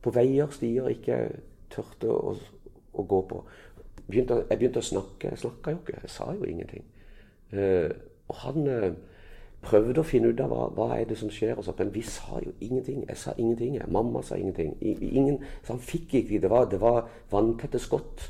På 0.04 0.12
veier, 0.12 0.52
stier 0.52 0.90
ikke 0.92 1.18
tørte 1.72 2.12
å, 2.12 2.34
å 2.94 3.06
gå 3.08 3.20
på. 3.30 3.40
Begynte, 4.06 4.44
jeg 4.50 4.60
begynte 4.60 4.82
å 4.82 4.90
snakke. 4.90 5.32
Jeg 5.32 5.42
snakka 5.42 5.74
jo 5.74 5.80
ikke. 5.82 5.98
Jeg 6.02 6.12
sa 6.12 6.28
jo 6.34 6.46
ingenting. 6.48 6.84
Eh, 7.54 7.90
og 8.28 8.40
han 8.42 8.68
eh, 8.70 8.88
prøvde 9.64 10.02
å 10.02 10.06
finne 10.06 10.32
ut 10.32 10.40
av 10.44 10.52
hva, 10.52 10.68
hva 10.76 10.88
er 10.98 11.08
det 11.08 11.18
som 11.20 11.32
skjer. 11.32 11.56
Og 11.58 11.66
så, 11.66 11.74
men 11.78 11.92
vi 11.94 12.04
sa 12.06 12.40
jo 12.44 12.52
ingenting. 12.64 13.04
Jeg 13.08 13.20
sa 13.20 13.34
ingenting. 13.38 13.78
Jeg. 13.78 13.90
Mamma 13.92 14.22
sa 14.22 14.38
ingenting. 14.40 14.74
Ingen, 14.82 15.40
så 15.64 15.76
han 15.76 15.84
fikk 15.84 16.18
ikke 16.20 16.42
Det 16.42 16.50
var, 16.52 16.68
det 16.70 16.80
var 16.82 17.08
vanntette 17.32 17.80
skott 17.82 18.28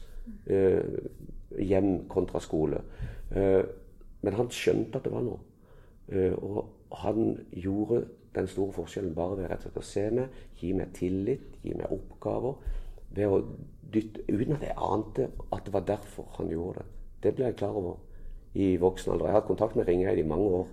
uh, 0.50 0.80
hjem 1.58 2.04
kontra 2.08 2.40
skole. 2.42 2.80
Uh, 3.34 3.64
men 4.24 4.38
han 4.38 4.50
skjønte 4.52 5.00
at 5.00 5.06
det 5.06 5.14
var 5.14 5.26
noe. 5.26 5.40
Uh, 6.12 6.34
og 6.38 7.00
han 7.04 7.34
gjorde 7.50 8.04
den 8.34 8.48
store 8.50 8.74
forskjellen 8.74 9.14
bare 9.14 9.38
ved 9.38 9.50
rett 9.50 9.62
og 9.62 9.68
slett 9.68 9.78
å 9.78 9.86
se 9.86 10.04
meg, 10.14 10.40
gi 10.58 10.72
meg 10.74 10.94
tillit, 10.96 11.58
gi 11.62 11.74
meg 11.78 11.92
oppgaver. 11.94 12.56
Ved 13.14 13.30
å 13.30 13.42
dytte, 13.94 14.24
uten 14.28 14.56
at 14.56 14.66
jeg 14.68 14.76
ante 14.76 15.28
at 15.52 15.66
det 15.66 15.72
var 15.72 15.86
derfor 15.88 16.28
han 16.38 16.50
gjorde 16.50 16.82
det. 16.82 16.86
Det 17.22 17.34
ble 17.34 17.48
jeg 17.48 17.56
klar 17.56 17.76
over 17.76 17.96
i 18.54 18.76
voksen 18.76 19.12
alder. 19.12 19.26
Jeg 19.26 19.34
har 19.34 19.40
hatt 19.40 19.50
kontakt 19.50 19.76
med 19.76 19.88
Ringeid 19.88 20.18
i 20.18 20.26
mange 20.26 20.50
år. 20.58 20.68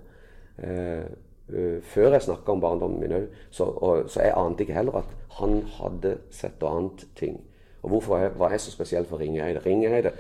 Eh, 0.58 1.06
eh, 1.54 1.80
før 1.82 2.12
jeg 2.12 2.22
snakka 2.28 2.52
om 2.52 2.62
barndommen 2.62 3.00
min 3.00 3.16
òg. 3.18 3.30
Så, 3.50 3.70
så, 4.08 4.22
jeg 4.22 4.36
ante 4.38 4.66
ikke 4.66 4.78
heller 4.78 5.00
at 5.02 5.16
han 5.40 5.62
hadde 5.80 6.18
sett 6.30 6.62
og 6.64 6.78
annet 6.78 7.08
ting. 7.16 7.40
Og 7.82 7.96
hvorfor 7.96 8.28
var 8.38 8.54
jeg 8.54 8.62
så 8.62 8.72
spesiell 8.72 9.08
for 9.10 9.22
Ringeide? 9.22 9.64
Ringeide 9.66 10.14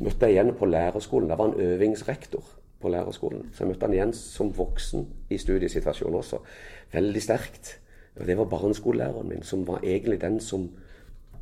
møtte 0.00 0.26
jeg 0.26 0.34
igjen 0.38 0.54
på 0.58 0.66
lærerskolen. 0.66 1.28
Da 1.30 1.38
var 1.38 1.52
han 1.52 1.60
øvingsrektor 1.60 2.42
på 2.82 2.90
lærerskolen. 2.90 3.50
Så 3.52 3.62
jeg 3.62 3.70
møtte 3.70 3.86
han 3.86 3.94
igjen 3.94 4.12
som 4.18 4.50
voksen 4.56 5.06
i 5.30 5.38
studiesituasjonen 5.38 6.18
også. 6.18 6.40
Veldig 6.92 7.22
sterkt. 7.22 7.78
Og 8.18 8.26
det 8.26 8.38
var 8.38 8.50
barneskolelæreren 8.50 9.28
min, 9.28 9.42
som 9.42 9.66
var 9.66 9.80
egentlig 9.82 10.20
den 10.20 10.40
som, 10.40 10.68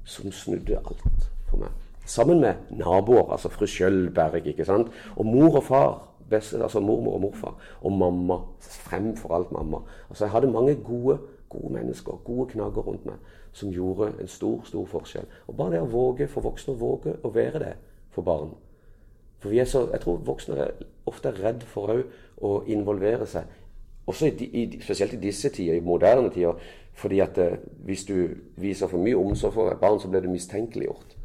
som 0.04 0.32
snudde 0.32 0.78
alt 0.78 1.28
for 1.48 1.62
meg. 1.62 1.70
Sammen 2.06 2.40
med 2.40 2.54
naboer, 2.70 3.30
altså 3.32 3.48
fru 3.48 3.66
Skjølberg, 3.66 4.46
ikke 4.46 4.66
sant. 4.66 4.90
Og 5.16 5.26
mor 5.26 5.56
og 5.56 5.64
far 5.64 5.92
Best, 6.32 6.54
altså 6.54 6.80
mormor 6.80 7.14
og 7.14 7.20
morfar. 7.20 7.56
Og 7.80 7.92
mamma. 7.92 8.38
Fremfor 8.60 9.34
alt 9.36 9.52
mamma. 9.52 9.78
Altså 10.08 10.24
Jeg 10.24 10.32
hadde 10.32 10.50
mange 10.50 10.74
gode, 10.74 11.18
gode 11.48 11.72
mennesker, 11.72 12.20
gode 12.24 12.50
knagger 12.50 12.82
rundt 12.82 13.06
meg, 13.06 13.14
som 13.52 13.68
gjorde 13.70 14.14
en 14.20 14.28
stor, 14.28 14.62
stor 14.64 14.86
forskjell. 14.86 15.26
Og 15.46 15.56
bare 15.56 15.74
det 15.74 15.82
å 15.82 15.90
våge, 15.92 16.28
for 16.32 16.40
voksne 16.40 16.72
å 16.72 16.80
våge 16.80 17.16
å 17.22 17.32
være 17.34 17.60
det 17.60 17.74
for 18.10 18.24
barn. 18.24 18.54
For 19.38 19.64
så, 19.64 19.88
Jeg 19.92 20.00
tror 20.00 20.22
voksne 20.24 20.56
er 20.56 20.72
ofte 21.06 21.28
er 21.28 21.42
redd 21.42 21.62
for 21.66 22.04
å 22.40 22.52
involvere 22.70 23.26
seg. 23.26 23.44
Også 24.06 24.26
i, 24.26 24.46
i, 24.46 24.80
spesielt 24.82 25.12
i 25.12 25.20
disse 25.22 25.50
tider, 25.50 25.74
i 25.74 25.84
moderne 25.84 26.30
tider. 26.30 26.58
Fordi 26.94 27.20
at 27.24 27.38
eh, 27.38 27.58
hvis 27.86 28.04
du 28.04 28.16
viser 28.60 28.90
for 28.90 29.00
mye 29.02 29.16
omsorg 29.16 29.54
for 29.54 29.72
et 29.72 29.80
barn, 29.80 30.00
så 30.00 30.08
blir 30.08 30.20
du 30.20 30.30
mistenkeliggjort. 30.30 31.16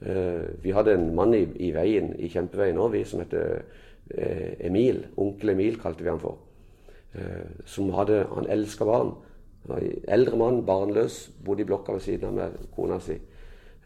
Uh, 0.00 0.64
vi 0.64 0.72
hadde 0.72 0.94
en 0.96 1.10
mann 1.14 1.34
i, 1.36 1.42
i 1.60 1.74
veien, 1.76 2.14
i 2.16 2.30
kjempeveien 2.32 2.78
òg, 2.80 2.94
som 3.04 3.20
heter 3.20 3.58
eh, 4.14 4.66
Emil. 4.66 5.02
Onkel 5.20 5.52
Emil 5.52 5.76
kalte 5.80 6.04
vi 6.04 6.10
han 6.10 6.22
for. 6.22 6.38
Eh, 7.14 7.64
som 7.66 7.90
hadde 7.94 8.26
Han 8.34 8.46
elska 8.46 8.84
barn. 8.84 9.14
Eldre 10.08 10.36
mann, 10.36 10.64
barnløs, 10.66 11.30
bodde 11.44 11.62
i 11.62 11.68
blokka 11.68 11.92
ved 11.92 12.00
siden 12.00 12.28
av 12.28 12.34
med 12.34 12.68
kona 12.74 12.98
si. 13.00 13.18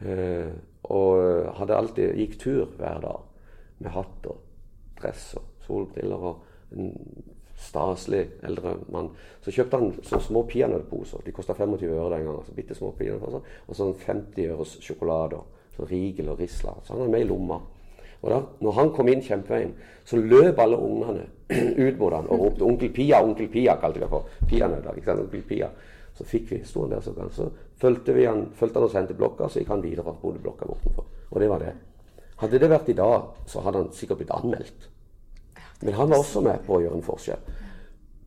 Eh, 0.01 0.51
og 0.85 1.55
hadde 1.59 1.77
alltid 1.77 2.19
gikk 2.21 2.39
tur 2.39 2.67
hver 2.79 3.01
dag 3.01 3.23
med 3.79 3.91
hatt 3.91 4.27
og 4.29 4.41
dress 5.01 5.35
og 5.41 5.65
solbriller. 5.67 6.17
og 6.17 6.43
en 6.73 6.93
staselig 7.65 8.23
eldre 8.47 8.77
mann. 8.93 9.11
Så 9.45 9.53
kjøpte 9.55 9.81
han 9.81 9.93
sånne 10.03 10.25
små 10.25 10.45
peanøttposer. 10.51 11.25
De 11.25 11.33
kosta 11.35 11.57
25 11.57 11.91
øre 11.91 12.17
den 12.17 12.27
gangen. 12.27 12.41
altså 12.41 12.55
bitte 12.57 12.75
små 12.75 12.93
peanøttposer, 12.99 13.41
Og 13.69 13.77
sånn 13.77 13.95
50 13.95 14.51
øres 14.53 14.77
sjokolade. 14.81 15.41
Så 15.77 15.87
Rigel 15.91 16.29
og 16.29 16.39
Risla. 16.39 16.75
Så 16.85 16.93
han 16.93 17.01
var 17.01 17.09
med 17.09 17.25
i 17.25 17.29
lomma. 17.29 17.61
Og 18.23 18.31
da 18.31 18.41
når 18.61 18.73
han 18.73 18.93
kom 18.97 19.09
inn 19.09 19.23
kjempeveien, 19.23 19.75
så 20.05 20.17
løp 20.17 20.59
alle 20.59 20.77
ungene 20.81 21.27
ut 21.87 21.99
mot 21.99 22.13
han 22.13 22.29
og 22.29 22.41
ropte 22.41 22.65
'Onkel 22.65 22.93
Pia, 22.93 23.23
onkel 23.23 23.49
Pia', 23.49 23.81
kalte 23.81 23.99
vi 23.99 24.05
det 24.05 24.09
for. 24.09 24.29
Peanøtter. 24.49 24.95
ikke 24.97 25.11
sant, 25.11 25.21
onkel 25.21 25.43
Pia. 25.43 25.69
Så 26.15 26.25
fikk 26.25 26.51
vi, 26.51 26.61
sto 26.65 26.81
han 26.81 26.91
der, 26.91 27.01
så, 27.01 27.13
så 27.31 27.51
fulgte, 27.77 28.15
han, 28.27 28.47
fulgte 28.55 28.79
han 28.79 28.87
oss 28.87 28.95
hen 28.95 29.07
til 29.07 29.17
blokka, 29.17 29.49
så 29.49 29.59
gikk 29.59 29.69
han 29.75 29.83
videre 29.83 30.07
og 30.07 30.23
bodde 30.23 30.39
blokka 30.39 30.67
bortenfor. 30.67 31.05
Og 31.31 31.41
det 31.41 31.49
var 31.51 31.59
det. 31.59 31.73
Hadde 32.37 32.59
det 32.59 32.71
vært 32.71 32.89
i 32.89 32.97
dag, 32.99 33.33
så 33.47 33.61
hadde 33.61 33.83
han 33.83 33.93
sikkert 33.93 34.23
blitt 34.23 34.35
anmeldt. 34.35 34.89
Men 35.85 35.99
han 35.99 36.11
var 36.11 36.23
også 36.23 36.43
med 36.45 36.65
på 36.65 36.79
å 36.79 36.83
gjøre 36.83 36.99
en 36.99 37.07
forskjell. 37.07 37.53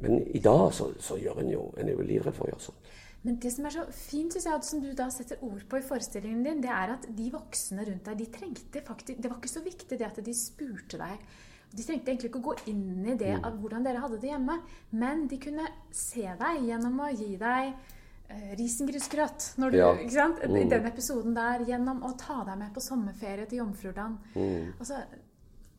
Men 0.03 0.21
i 0.29 0.39
dag 0.43 0.69
så, 0.77 0.91
så 1.01 1.17
gjør 1.17 1.41
en 1.41 1.49
jo 1.49 1.61
En 1.77 1.87
er 1.87 1.95
jo 1.95 2.05
livredd 2.05 2.35
for 2.37 2.45
å 2.45 2.51
gjøre 2.51 2.67
sånn. 2.67 2.81
Men 3.25 3.39
det 3.41 3.49
som 3.51 3.65
er 3.65 3.73
så 3.73 3.83
fint, 3.91 4.31
synes 4.31 4.45
jeg, 4.45 4.65
som 4.69 4.81
du 4.83 4.91
da 4.95 5.09
setter 5.11 5.41
ord 5.43 5.65
på 5.67 5.79
i 5.79 5.83
forestillingen 5.83 6.45
din, 6.45 6.61
det 6.63 6.71
er 6.71 6.93
at 6.93 7.07
de 7.17 7.31
voksne 7.33 7.83
rundt 7.87 8.05
deg, 8.07 8.21
de 8.21 8.29
trengte 8.31 8.83
faktisk 8.85 9.19
Det 9.23 9.31
var 9.31 9.41
ikke 9.41 9.51
så 9.51 9.63
viktig 9.65 9.99
det 9.99 10.07
at 10.07 10.21
de 10.23 10.35
spurte 10.37 11.01
deg. 11.01 11.27
De 11.73 11.83
trengte 11.83 12.13
egentlig 12.13 12.29
ikke 12.31 12.39
å 12.39 12.47
gå 12.47 12.55
inn 12.71 13.03
i 13.03 13.17
det 13.19 13.33
av 13.41 13.57
hvordan 13.59 13.83
dere 13.83 13.99
hadde 13.99 14.21
det 14.21 14.31
hjemme, 14.31 14.61
men 14.95 15.25
de 15.27 15.39
kunne 15.43 15.65
se 15.91 16.23
deg 16.23 16.61
gjennom 16.69 17.01
å 17.03 17.09
gi 17.11 17.33
deg 17.41 17.73
uh, 17.73 18.51
risengrynsgrøt. 18.61 19.49
Ja. 19.75 19.91
Mm. 19.97 20.55
I 20.61 20.63
den 20.71 20.87
episoden 20.87 21.35
der, 21.35 21.65
gjennom 21.67 22.05
å 22.07 22.13
ta 22.21 22.45
deg 22.47 22.61
med 22.61 22.71
på 22.75 22.85
sommerferie 22.85 23.49
til 23.49 23.65
Jomfruland. 23.65 24.21
Mm. 24.37 24.77
Altså, 24.77 25.01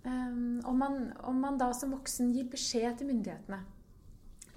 Um, 0.05 0.61
om, 0.65 0.79
man, 0.79 1.13
om, 1.27 1.35
man, 1.35 1.59
da 1.59 1.73
som 1.75 1.91
voksen 1.93 2.31
gir 2.33 2.47
beskjed 2.51 3.01
til 3.01 3.09
myndighetene, 3.11 3.59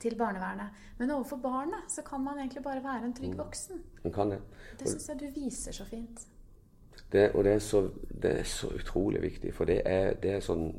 til 0.02 0.16
barnevernet, 0.18 0.78
men 1.00 1.12
overfor 1.12 1.38
barnet 1.42 1.90
så 1.90 2.04
kan 2.06 2.22
man 2.24 2.40
egentlig 2.40 2.64
bare 2.64 2.84
være 2.84 3.06
en 3.06 3.14
trygg 3.14 3.34
mm. 3.34 3.40
voksen. 3.40 3.82
Man 4.04 4.14
kan 4.14 4.32
det. 4.32 4.40
Det 4.80 4.90
syns 4.90 5.10
jeg 5.10 5.20
du 5.20 5.28
viser 5.40 5.76
så 5.76 5.86
fint. 5.86 6.28
Det, 7.12 7.32
og 7.32 7.44
det 7.44 7.54
er, 7.54 7.60
så, 7.60 7.90
det 8.22 8.40
er, 8.40 8.44
så, 8.44 8.68
utrolig 8.68 9.22
viktig, 9.22 9.54
for 9.54 9.66
det 9.66 9.82
er, 9.86 10.14
det 10.14 10.32
er, 10.32 10.40
sånn 10.40 10.72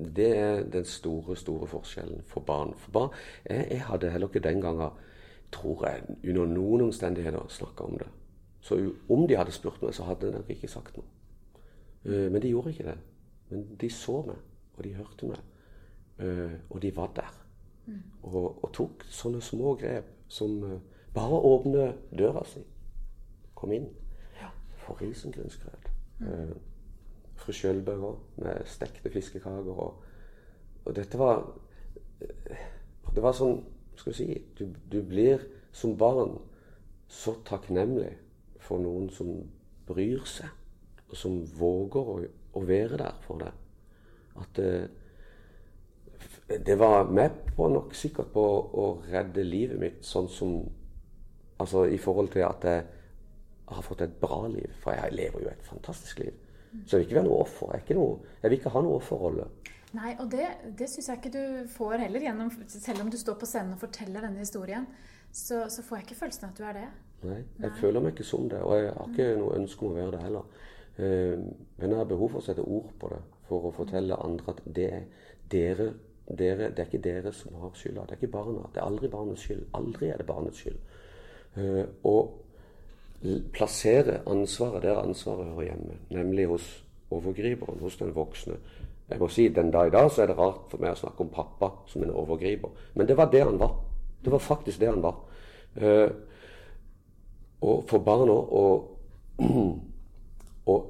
Det 0.00 0.30
er 0.36 0.62
den 0.72 0.84
store, 0.84 1.36
store 1.36 1.66
forskjellen 1.68 2.22
for 2.26 2.40
barn. 2.40 2.72
For 2.78 2.90
barn 2.90 3.10
jeg, 3.44 3.66
jeg 3.70 3.84
hadde 3.84 4.10
heller 4.10 4.28
ikke 4.28 4.48
den 4.48 4.60
gangen, 4.60 4.96
tror 5.52 5.84
jeg, 5.86 6.16
under 6.24 6.46
noen 6.46 6.86
omstendigheter 6.88 7.46
snakka 7.48 7.84
om 7.84 7.98
det. 7.98 8.08
Så 8.60 8.78
om 9.08 9.26
de 9.28 9.36
hadde 9.36 9.52
spurt 9.52 9.82
meg, 9.82 9.94
så 9.94 10.08
hadde 10.08 10.26
jeg 10.26 10.36
nok 10.36 10.50
ikke 10.50 10.68
sagt 10.68 10.96
noe. 10.96 11.06
Uh, 12.04 12.30
men 12.32 12.40
de 12.42 12.48
gjorde 12.48 12.72
ikke 12.72 12.88
det. 12.88 12.96
Men 13.50 13.76
de 13.80 13.90
så 13.90 14.20
meg, 14.26 14.40
og 14.76 14.84
de 14.84 14.94
hørte 14.94 15.30
meg. 15.30 15.46
Uh, 16.20 16.52
og 16.70 16.82
de 16.82 16.96
var 16.96 17.12
der. 17.16 17.36
Mm. 17.86 18.02
Og, 18.22 18.64
og, 18.64 18.72
tok 18.76 19.04
sånne 19.10 19.40
små 19.42 19.74
grep 19.80 20.10
som 20.28 20.58
uh, 20.62 20.76
bare 21.14 21.40
åpne 21.50 21.86
døra 22.18 22.44
si. 22.46 22.62
Kom 23.56 23.72
inn. 23.72 23.88
Ja. 24.40 24.50
For 24.84 25.00
risengrynsgrøt. 25.00 25.90
Mm. 26.20 26.28
Uh, 26.28 26.56
fru 27.40 27.52
Skjølbøger 27.56 28.20
med 28.44 28.68
stekte 28.68 29.10
fiskekaker. 29.10 29.72
Og, 29.72 30.04
og, 30.84 30.94
dette 30.96 31.18
var 31.18 31.44
Det 33.14 33.22
var 33.24 33.32
sånn 33.32 33.62
Skal 33.96 34.12
vi 34.12 34.16
si 34.16 34.26
du, 34.58 34.66
du 34.92 35.00
blir 35.04 35.40
som 35.72 35.96
barn 35.98 36.36
så 37.10 37.34
takknemlig 37.44 38.12
for 38.62 38.80
noen 38.80 39.08
som 39.12 39.32
bryr 39.88 40.22
seg, 40.28 40.48
og 41.08 41.16
som 41.18 41.40
våger 41.58 42.10
å 42.12 42.16
å 42.54 42.62
være 42.66 42.98
der 43.00 43.20
for 43.24 43.42
deg. 43.42 43.52
At 44.40 44.56
det, 44.56 44.72
eh, 46.48 46.60
det 46.66 46.78
var 46.78 47.10
med 47.10 47.30
på 47.56 47.68
nok 47.70 47.94
sikkert 47.94 48.32
på 48.34 48.42
å 48.42 48.86
redde 49.10 49.44
livet 49.46 49.80
mitt 49.80 50.06
sånn 50.06 50.28
som 50.28 50.60
Altså 51.60 51.82
i 51.92 51.98
forhold 52.00 52.30
til 52.32 52.40
at 52.40 52.62
jeg 52.64 52.84
har 53.68 53.82
fått 53.84 54.00
et 54.00 54.14
bra 54.16 54.46
liv. 54.48 54.70
For 54.80 54.96
jeg 54.96 55.12
lever 55.12 55.42
jo 55.44 55.50
et 55.50 55.66
fantastisk 55.66 56.22
liv. 56.22 56.32
Så 56.86 56.96
jeg 56.96 57.02
vil 57.02 57.06
ikke 57.08 57.18
være 57.18 57.26
noe 57.26 57.42
offer. 57.42 57.74
Jeg, 57.74 57.96
noe, 57.98 58.30
jeg 58.40 58.50
vil 58.50 58.58
ikke 58.58 58.72
ha 58.72 58.82
noe 58.86 58.96
offerrolle. 58.96 59.46
Nei, 59.98 60.12
og 60.22 60.30
det, 60.30 60.46
det 60.78 60.86
syns 60.88 61.10
jeg 61.10 61.18
ikke 61.18 61.32
du 61.34 61.70
får 61.74 61.96
heller. 62.04 62.22
Gjennom, 62.22 62.50
selv 62.70 63.04
om 63.04 63.10
du 63.10 63.18
står 63.18 63.38
på 63.40 63.48
scenen 63.50 63.74
og 63.74 63.82
forteller 63.82 64.24
denne 64.26 64.44
historien, 64.44 64.86
så, 65.32 65.64
så 65.68 65.82
får 65.86 65.98
jeg 65.98 66.06
ikke 66.08 66.20
følelsen 66.20 66.46
av 66.46 66.52
at 66.52 66.60
du 66.60 66.66
er 66.68 66.78
det. 66.78 66.88
Nei, 67.26 67.40
jeg 67.42 67.66
Nei. 67.66 67.72
føler 67.80 68.04
meg 68.04 68.14
ikke 68.14 68.28
som 68.30 68.46
det. 68.50 68.60
Og 68.62 68.76
jeg 68.78 68.92
har 68.94 69.10
ikke 69.10 69.30
noe 69.40 69.56
ønske 69.58 69.86
om 69.86 69.92
å 69.92 69.98
være 69.98 70.14
det 70.14 70.22
heller. 70.24 70.62
Eh, 71.00 71.36
men 71.80 71.90
jeg 71.90 71.96
har 71.96 72.08
behov 72.10 72.34
for 72.34 72.42
å 72.42 72.44
sette 72.44 72.64
ord 72.64 72.92
på 73.00 73.10
det 73.12 73.20
for 73.48 73.66
å 73.66 73.74
fortelle 73.74 74.18
andre 74.20 74.52
at 74.52 74.60
det 74.66 74.90
er 74.92 75.06
dere, 75.50 75.88
dere 76.28 76.68
det 76.70 76.84
er 76.84 76.90
ikke 76.90 77.02
dere 77.02 77.32
som 77.34 77.56
har 77.62 77.72
skylda. 77.74 78.04
Det 78.06 78.16
er 78.16 78.20
ikke 78.20 78.36
barna. 78.36 78.68
Det 78.74 78.82
er 78.82 78.86
aldri 78.86 79.10
barnets 79.10 79.46
skyld. 79.46 79.64
Aldri 79.78 80.12
er 80.12 80.20
det 80.20 80.28
barnets 80.28 80.60
skyld. 80.62 80.78
Å 82.06 82.14
og 83.20 83.40
plassere 83.52 84.20
ansvaret 84.30 84.82
der 84.82 85.00
ansvaret 85.00 85.50
hører 85.50 85.66
hjemme, 85.66 85.96
nemlig 86.08 86.46
hos 86.48 86.68
overgriperen, 87.12 87.80
hos 87.82 87.98
den 88.00 88.14
voksne. 88.16 88.56
Jeg 89.10 89.18
må 89.18 89.28
si, 89.28 89.48
Den 89.48 89.70
dag 89.70 89.88
i 89.88 89.90
dag 89.90 90.10
så 90.10 90.22
er 90.22 90.30
det 90.30 90.38
rart 90.38 90.70
for 90.70 90.80
meg 90.80 90.94
å 90.94 91.00
snakke 91.02 91.24
om 91.24 91.32
pappa 91.34 91.72
som 91.90 92.02
en 92.02 92.14
overgriper. 92.14 92.70
Men 92.94 93.06
det 93.06 93.16
var 93.18 93.30
det 93.30 93.42
han 93.42 93.58
var. 93.58 93.74
Det 94.24 94.32
var 94.32 94.38
faktisk 94.38 94.80
det 94.80 94.88
han 94.88 95.02
var. 95.02 95.18
Uh, 95.76 96.10
og 97.60 97.84
for 97.90 97.98
barna 97.98 98.32
å 98.32 98.64
Og 100.70 100.88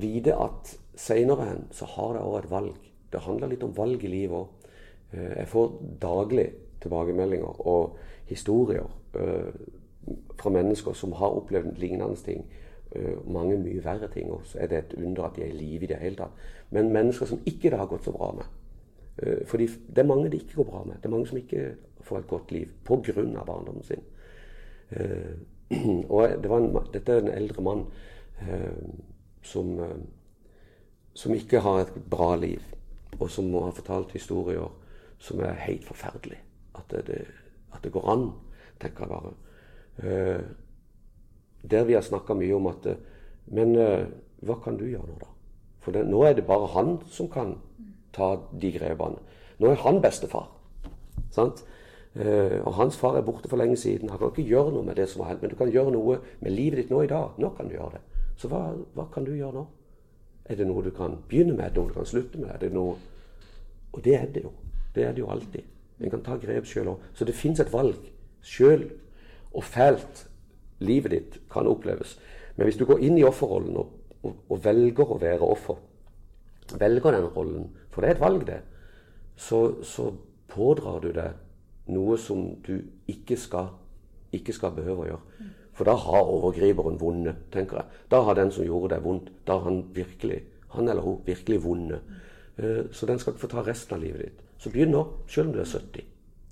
vite 0.00 0.36
at 0.36 0.76
seinere 0.96 1.48
hen 1.48 1.68
så 1.74 1.86
har 1.96 2.16
jeg 2.16 2.24
òg 2.24 2.38
et 2.38 2.50
valg. 2.50 2.88
Det 3.12 3.24
handler 3.26 3.52
litt 3.52 3.64
om 3.66 3.74
valg 3.76 4.04
i 4.04 4.10
livet 4.10 4.36
òg. 4.36 4.70
Eh, 5.12 5.32
jeg 5.42 5.48
får 5.52 5.76
daglig 6.00 6.48
tilbakemeldinger 6.82 7.60
og 7.68 7.98
historier 8.26 8.88
uh, 9.14 9.52
fra 10.40 10.50
mennesker 10.50 10.96
som 10.98 11.12
har 11.14 11.36
opplevd 11.36 11.76
lignende 11.78 12.16
ting. 12.24 12.40
Uh, 12.96 13.20
mange 13.30 13.58
mye 13.60 13.84
verre 13.84 14.08
ting. 14.10 14.32
Og 14.32 14.46
så 14.48 14.58
er 14.58 14.70
det 14.70 14.78
et 14.78 14.96
under 14.98 15.28
at 15.28 15.36
de 15.36 15.44
er 15.44 15.52
i 15.52 15.58
live 15.58 15.86
i 15.86 15.90
det 15.92 16.00
hele 16.00 16.18
tatt. 16.18 16.42
Men 16.70 16.90
mennesker 16.94 17.28
som 17.28 17.44
ikke 17.46 17.70
det 17.70 17.78
har 17.78 17.90
gått 17.90 18.08
så 18.08 18.14
bra 18.16 18.32
med. 18.40 18.58
For 19.46 19.60
det 19.60 20.00
er 20.00 20.08
mange 20.08 20.30
det 20.32 20.40
ikke 20.40 20.62
går 20.62 20.70
bra 20.70 20.80
med. 20.88 20.96
Det 21.02 21.06
er 21.06 21.12
mange 21.12 21.28
som 21.28 21.38
ikke 21.38 21.74
får 22.02 22.22
et 22.22 22.30
godt 22.30 22.52
liv 22.52 22.70
pga. 22.84 23.44
barndommen 23.44 23.84
sin. 23.84 24.00
og 26.08 26.28
det 26.42 26.50
en, 26.50 26.78
dette 26.94 27.12
er 27.12 27.20
en 27.20 27.28
eldre 27.28 27.62
mann 27.62 27.84
Eh, 27.84 28.21
som, 29.42 29.80
eh, 29.80 29.96
som 31.14 31.34
ikke 31.34 31.60
har 31.60 31.80
et 31.80 31.94
bra 32.10 32.36
liv, 32.36 32.62
og 33.18 33.30
som 33.30 33.50
må 33.50 33.64
ha 33.66 33.70
fortalt 33.70 34.12
historier 34.12 34.70
som 35.18 35.40
er 35.40 35.58
helt 35.66 35.84
forferdelige. 35.84 36.40
At 36.74 36.90
det, 36.90 37.26
at 37.74 37.82
det 37.84 37.92
går 37.92 38.08
an, 38.08 38.30
tenker 38.80 39.04
jeg 39.04 39.08
bare. 39.08 39.32
Eh, 39.98 40.40
der 41.70 41.84
vi 41.84 41.92
har 41.92 42.02
snakka 42.02 42.34
mye 42.34 42.54
om 42.54 42.66
at 42.66 42.96
Men 43.46 43.74
hva 44.40 44.54
kan 44.62 44.76
du 44.78 44.84
gjøre 44.86 45.06
nå, 45.06 45.16
da? 45.18 45.26
For 45.80 45.90
det, 45.92 46.06
nå 46.06 46.22
er 46.22 46.32
det 46.32 46.46
bare 46.46 46.66
han 46.66 47.00
som 47.10 47.28
kan 47.28 47.56
ta 48.12 48.36
de 48.60 48.70
grepene. 48.72 49.18
Nå 49.58 49.70
er 49.70 49.82
han 49.82 50.00
bestefar. 50.00 50.46
Sant? 51.30 51.64
Eh, 52.14 52.60
og 52.60 52.74
hans 52.76 52.96
far 52.96 53.16
er 53.16 53.24
borte 53.24 53.48
for 53.48 53.56
lenge 53.56 53.76
siden. 53.76 54.10
Han 54.10 54.18
kan 54.18 54.32
ikke 54.32 54.48
gjøre 54.48 54.72
noe 54.74 54.84
med 54.84 54.98
det 55.00 55.08
som 55.08 55.22
har 55.22 55.32
hendt, 55.32 55.42
men 55.42 55.50
du 55.50 55.56
kan 55.56 55.72
gjøre 55.72 55.94
noe 55.94 56.18
med 56.40 56.52
livet 56.52 56.82
ditt 56.82 56.90
nå 56.92 57.02
i 57.02 57.10
dag. 57.10 57.38
Nå 57.40 57.52
kan 57.56 57.68
du 57.68 57.76
gjøre 57.76 57.96
det. 57.96 58.02
Så 58.36 58.48
hva, 58.50 58.72
hva, 58.94 59.06
kan 59.12 59.26
du 59.26 59.34
gjøre 59.36 59.60
nå? 59.60 59.66
Er 60.50 60.58
det 60.58 60.66
noe 60.66 60.82
du 60.84 60.90
kan 60.94 61.18
begynne 61.28 61.54
med? 61.56 61.68
Er 61.68 61.76
noe 61.76 61.92
du 61.92 61.96
kan 61.96 62.08
slutte 62.08 62.40
med? 62.40 62.50
Er 62.54 62.64
det 62.64 62.72
noe 62.74 62.96
Og 63.92 64.00
det 64.04 64.14
er 64.16 64.26
det 64.32 64.42
jo. 64.46 64.52
Det 64.94 65.04
er 65.04 65.12
det 65.12 65.20
jo 65.20 65.28
alltid. 65.28 65.64
En 66.00 66.10
kan 66.10 66.22
ta 66.24 66.38
grep 66.40 66.64
sjøl 66.64 66.94
òg. 66.94 67.02
Så 67.14 67.26
det 67.28 67.34
fins 67.36 67.60
et 67.60 67.72
valg. 67.72 67.98
Sjøl 68.40 68.86
og 69.52 69.64
fælt 69.64 70.26
livet 70.80 71.12
ditt 71.12 71.38
kan 71.52 71.68
oppleves. 71.68 72.16
Men 72.56 72.66
hvis 72.66 72.78
du 72.80 72.86
går 72.88 73.04
inn 73.04 73.18
i 73.18 73.24
offerrollen 73.24 73.76
og, 73.76 73.92
og, 74.22 74.36
og 74.48 74.64
velger 74.64 75.12
å 75.12 75.18
være 75.20 75.44
offer, 75.44 75.76
velger 76.80 77.16
den 77.16 77.28
rollen, 77.36 77.68
for 77.92 78.02
det 78.02 78.10
er 78.10 78.16
et 78.16 78.24
valg, 78.24 78.46
det, 78.48 78.60
så, 79.36 79.82
så 79.84 80.10
pådrar 80.48 81.00
du 81.04 81.10
deg 81.16 81.92
noe 81.92 82.18
som 82.20 82.44
du 82.64 82.76
ikke 83.10 83.36
skal, 83.40 83.72
ikke 84.32 84.54
skal 84.56 84.74
behøve 84.76 85.04
å 85.04 85.10
gjøre. 85.10 85.50
For 85.72 85.88
da 85.88 85.94
har 85.96 86.28
overgriperen 86.28 87.00
vunnet, 87.00 87.46
tenker 87.52 87.80
jeg. 87.80 88.00
Da 88.12 88.20
har 88.26 88.36
den 88.36 88.52
som 88.52 88.66
gjorde 88.66 88.94
det, 88.94 89.04
vondt. 89.04 89.30
Da 89.46 89.56
har 89.56 89.70
han 89.70 89.82
virkelig, 89.94 90.42
han 90.74 90.88
eller 90.88 91.02
hun 91.02 91.22
virkelig 91.26 91.62
vunnet. 91.64 92.14
Uh, 92.58 92.90
så 92.92 93.08
den 93.08 93.18
skal 93.18 93.32
ikke 93.32 93.46
få 93.46 93.52
ta 93.54 93.64
resten 93.64 93.96
av 93.96 94.02
livet 94.02 94.26
ditt. 94.26 94.42
Så 94.60 94.70
begynn 94.70 94.92
nå, 94.92 95.06
selv 95.28 95.48
om 95.48 95.56
du 95.56 95.62
er 95.62 95.70
70. 95.70 96.04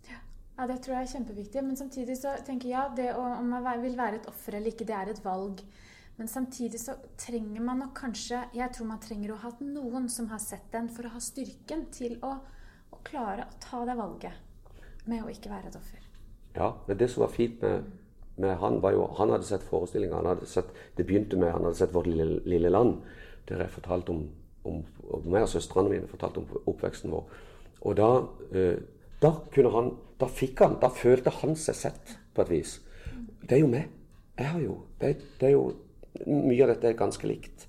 Ja, 0.09 0.67
Det 0.67 0.81
tror 0.83 0.97
jeg 0.97 1.03
er 1.03 1.13
kjempeviktig. 1.13 1.65
Men 1.65 1.77
samtidig 1.77 2.17
så 2.19 2.35
tenker 2.47 2.69
jeg 2.69 2.77
ja, 2.79 2.89
det 2.97 3.13
å, 3.15 3.23
om 3.39 3.53
man 3.53 3.69
vil 3.83 3.97
være 3.97 4.21
et 4.21 4.29
offer 4.29 4.57
eller 4.57 4.73
ikke, 4.73 4.89
det 4.89 4.97
er 4.97 5.13
et 5.13 5.25
valg. 5.25 5.63
Men 6.21 6.29
samtidig 6.29 6.81
så 6.81 6.97
trenger 7.17 7.63
man 7.65 7.79
nok 7.81 7.95
kanskje 7.97 8.43
Jeg 8.53 8.75
tror 8.77 8.91
man 8.91 9.01
trenger 9.01 9.33
å 9.33 9.39
ha 9.41 9.53
noen 9.65 10.09
som 10.13 10.27
har 10.29 10.41
sett 10.43 10.67
den, 10.73 10.91
for 10.93 11.09
å 11.09 11.15
ha 11.15 11.21
styrken 11.21 11.87
til 11.95 12.19
å, 12.27 12.35
å 12.93 12.99
klare 13.05 13.47
å 13.47 13.61
ta 13.63 13.81
det 13.89 13.97
valget 13.97 15.07
med 15.09 15.25
å 15.25 15.31
ikke 15.33 15.49
være 15.49 15.71
et 15.71 15.79
offer. 15.81 16.05
Ja, 16.59 16.75
men 16.87 16.99
det 17.01 17.09
som 17.09 17.25
var 17.25 17.33
fint 17.33 17.63
med, 17.63 17.89
med 18.41 18.57
han, 18.61 18.81
var 18.83 18.95
jo 18.97 19.07
Han 19.19 19.31
hadde 19.31 19.45
sett 19.45 19.63
forestillinga. 19.69 20.37
Det 20.97 21.07
begynte 21.07 21.37
med 21.37 21.53
han 21.53 21.65
hadde 21.65 21.77
sett 21.77 21.95
Vårt 21.95 22.07
lille, 22.07 22.41
lille 22.45 22.69
land, 22.69 23.01
der 23.49 23.65
jeg 23.65 23.71
fortalte 23.71 24.11
om, 24.11 24.25
om, 24.65 24.83
om 25.11 25.31
meg 25.31 25.47
og 25.47 25.53
søstrene 25.53 25.91
mine 25.91 26.09
fortalte 26.11 26.43
om 26.43 26.63
oppveksten 26.67 27.13
vår. 27.13 27.25
Og 27.81 27.97
da, 27.97 28.11
eh, 28.55 28.81
da 29.23 29.35
kunne 29.53 29.73
han 29.77 29.95
Da 30.21 30.27
fikk 30.29 30.61
han 30.61 30.77
Da 30.81 30.91
følte 30.93 31.33
han 31.41 31.57
seg 31.57 31.75
sett, 31.75 32.17
på 32.35 32.43
et 32.43 32.51
vis. 32.51 32.81
Det 33.43 33.57
er 33.57 33.65
jo 33.65 33.71
meg. 33.73 33.89
Jeg 34.39 34.47
har 34.47 34.61
jo 34.61 34.77
Det, 35.01 35.17
det 35.41 35.49
er 35.49 35.53
jo 35.57 35.73
Mye 36.27 36.63
av 36.65 36.75
dette 36.75 36.89
er 36.89 36.99
ganske 36.99 37.27
likt. 37.27 37.67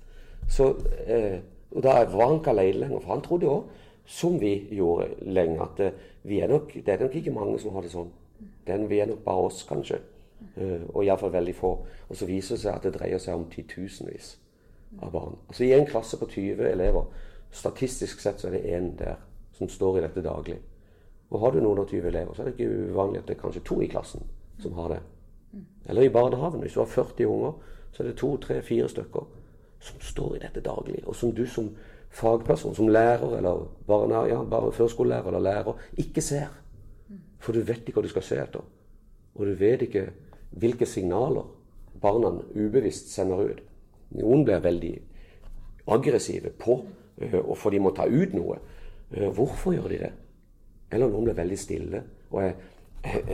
Så 0.50 0.74
eh, 1.06 1.40
Og 1.70 1.82
da 1.82 2.02
var 2.04 2.28
han 2.28 2.40
ikke 2.40 2.50
alene 2.52 2.80
lenger, 2.84 3.00
for 3.00 3.14
han 3.14 3.22
trodde 3.24 3.48
òg, 3.48 3.68
som 4.04 4.34
vi 4.40 4.66
gjorde 4.76 5.06
lenge, 5.24 5.62
at 5.62 5.80
eh, 5.80 5.94
vi 6.22 6.40
er 6.40 6.50
nok, 6.50 6.74
det 6.74 6.88
er 6.88 7.00
nok 7.00 7.14
ikke 7.16 7.32
mange 7.32 7.58
som 7.62 7.72
har 7.72 7.86
det 7.86 7.92
sånn. 7.94 8.10
Den, 8.66 8.88
vi 8.90 8.98
er 9.00 9.08
nok 9.08 9.22
bare 9.24 9.46
oss, 9.46 9.62
kanskje. 9.68 10.02
Uh, 10.56 10.84
og 10.94 11.04
iallfall 11.04 11.32
veldig 11.32 11.54
få. 11.54 11.72
Og 12.08 12.16
så 12.16 12.26
viser 12.26 12.56
det 12.56 12.64
seg 12.64 12.74
at 12.74 12.86
det 12.86 12.94
dreier 12.96 13.22
seg 13.22 13.38
om 13.38 13.48
titusenvis 13.50 14.36
av 15.00 15.12
barn. 15.12 15.38
Altså 15.48 15.64
I 15.64 15.72
en 15.76 15.88
klasse 15.88 16.18
på 16.20 16.28
20 16.28 16.66
elever, 16.68 17.06
statistisk 17.52 18.20
sett 18.20 18.40
så 18.40 18.48
er 18.48 18.58
det 18.58 18.76
én 18.76 18.92
der 18.98 19.16
som 19.56 19.68
står 19.68 19.98
i 19.98 20.04
dette 20.06 20.24
daglig. 20.24 20.58
Og 21.32 21.40
har 21.40 21.52
du 21.52 21.60
noen 21.60 21.80
og 21.80 21.88
20 21.88 22.08
elever, 22.08 22.34
så 22.34 22.42
er 22.42 22.50
det 22.50 22.58
ikke 22.58 22.88
uvanlig 22.92 23.22
at 23.22 23.28
det 23.28 23.36
er 23.36 23.40
kanskje 23.40 23.64
to 23.64 23.80
i 23.80 23.88
klassen 23.88 24.26
som 24.60 24.74
har 24.76 24.92
det. 24.92 25.00
Eller 25.88 26.02
i 26.02 26.12
barnehagen. 26.12 26.60
Hvis 26.60 26.72
du 26.72 26.80
har 26.80 26.86
40 26.86 27.26
unger, 27.26 27.52
så 27.92 28.02
er 28.02 28.06
det 28.06 28.16
to, 28.16 28.36
tre, 28.36 28.62
fire 28.62 28.88
stykker 28.88 29.24
som 29.80 30.00
står 30.00 30.36
i 30.36 30.42
dette 30.44 30.60
daglig. 30.60 31.00
Og 31.06 31.16
som 31.16 31.32
du 31.34 31.46
som 31.46 31.70
fagperson, 32.12 32.74
som 32.74 32.88
lærer 32.88 33.36
eller 33.38 33.66
barne, 33.86 34.26
ja, 34.28 34.42
bare 34.44 34.72
førskolelærer 34.72 35.26
eller 35.26 35.40
lærer, 35.40 35.72
ikke 35.98 36.20
ser. 36.20 36.52
For 37.38 37.52
du 37.52 37.60
vet 37.60 37.82
ikke 37.88 38.00
hva 38.00 38.06
du 38.06 38.12
skal 38.12 38.22
se 38.26 38.38
etter. 38.38 38.64
Og 39.34 39.46
du 39.46 39.54
vet 39.58 39.82
ikke 39.82 40.10
hvilke 40.58 40.86
signaler 40.86 41.46
barna 42.02 42.32
ubevisst 42.54 43.12
sender 43.12 43.44
ut. 43.50 43.62
Noen 44.18 44.44
blir 44.44 44.60
veldig 44.60 44.92
aggressive 45.92 46.50
på, 46.58 46.84
eh, 47.18 47.38
og 47.38 47.56
for 47.58 47.70
de 47.70 47.80
må 47.80 47.94
ta 47.94 48.06
ut 48.06 48.34
noe. 48.34 48.58
Eh, 49.12 49.30
hvorfor 49.30 49.72
gjør 49.72 49.88
de 49.88 49.98
det? 49.98 50.12
Eller 50.90 51.08
noen 51.08 51.24
blir 51.24 51.34
veldig 51.34 51.58
stille. 51.58 52.02
Og 52.30 52.42
jeg, 52.42 52.54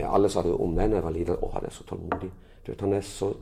alle 0.04 0.28
sa 0.28 0.42
det 0.42 0.54
om 0.54 0.74
meg 0.74 0.90
da 0.90 0.96
jeg 0.96 1.04
var 1.04 1.12
liten. 1.12 1.34
'Å, 1.36 1.50
han 1.52 1.64
er 1.64 1.70
så 1.70 1.84
tålmodig.' 1.84 2.30
Du 2.64 2.72
vet, 2.72 2.80
han 2.80 2.92
er 2.92 3.00
så 3.00 3.34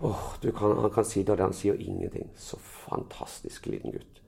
åh, 0.00 0.36
kan, 0.42 0.76
Han 0.76 0.90
kan 0.90 1.04
sitte 1.04 1.36
der, 1.36 1.42
han 1.42 1.52
sier 1.52 1.74
ingenting. 1.74 2.30
Så 2.34 2.56
fantastisk 2.58 3.66
liten 3.66 3.92
gutt. 3.92 4.22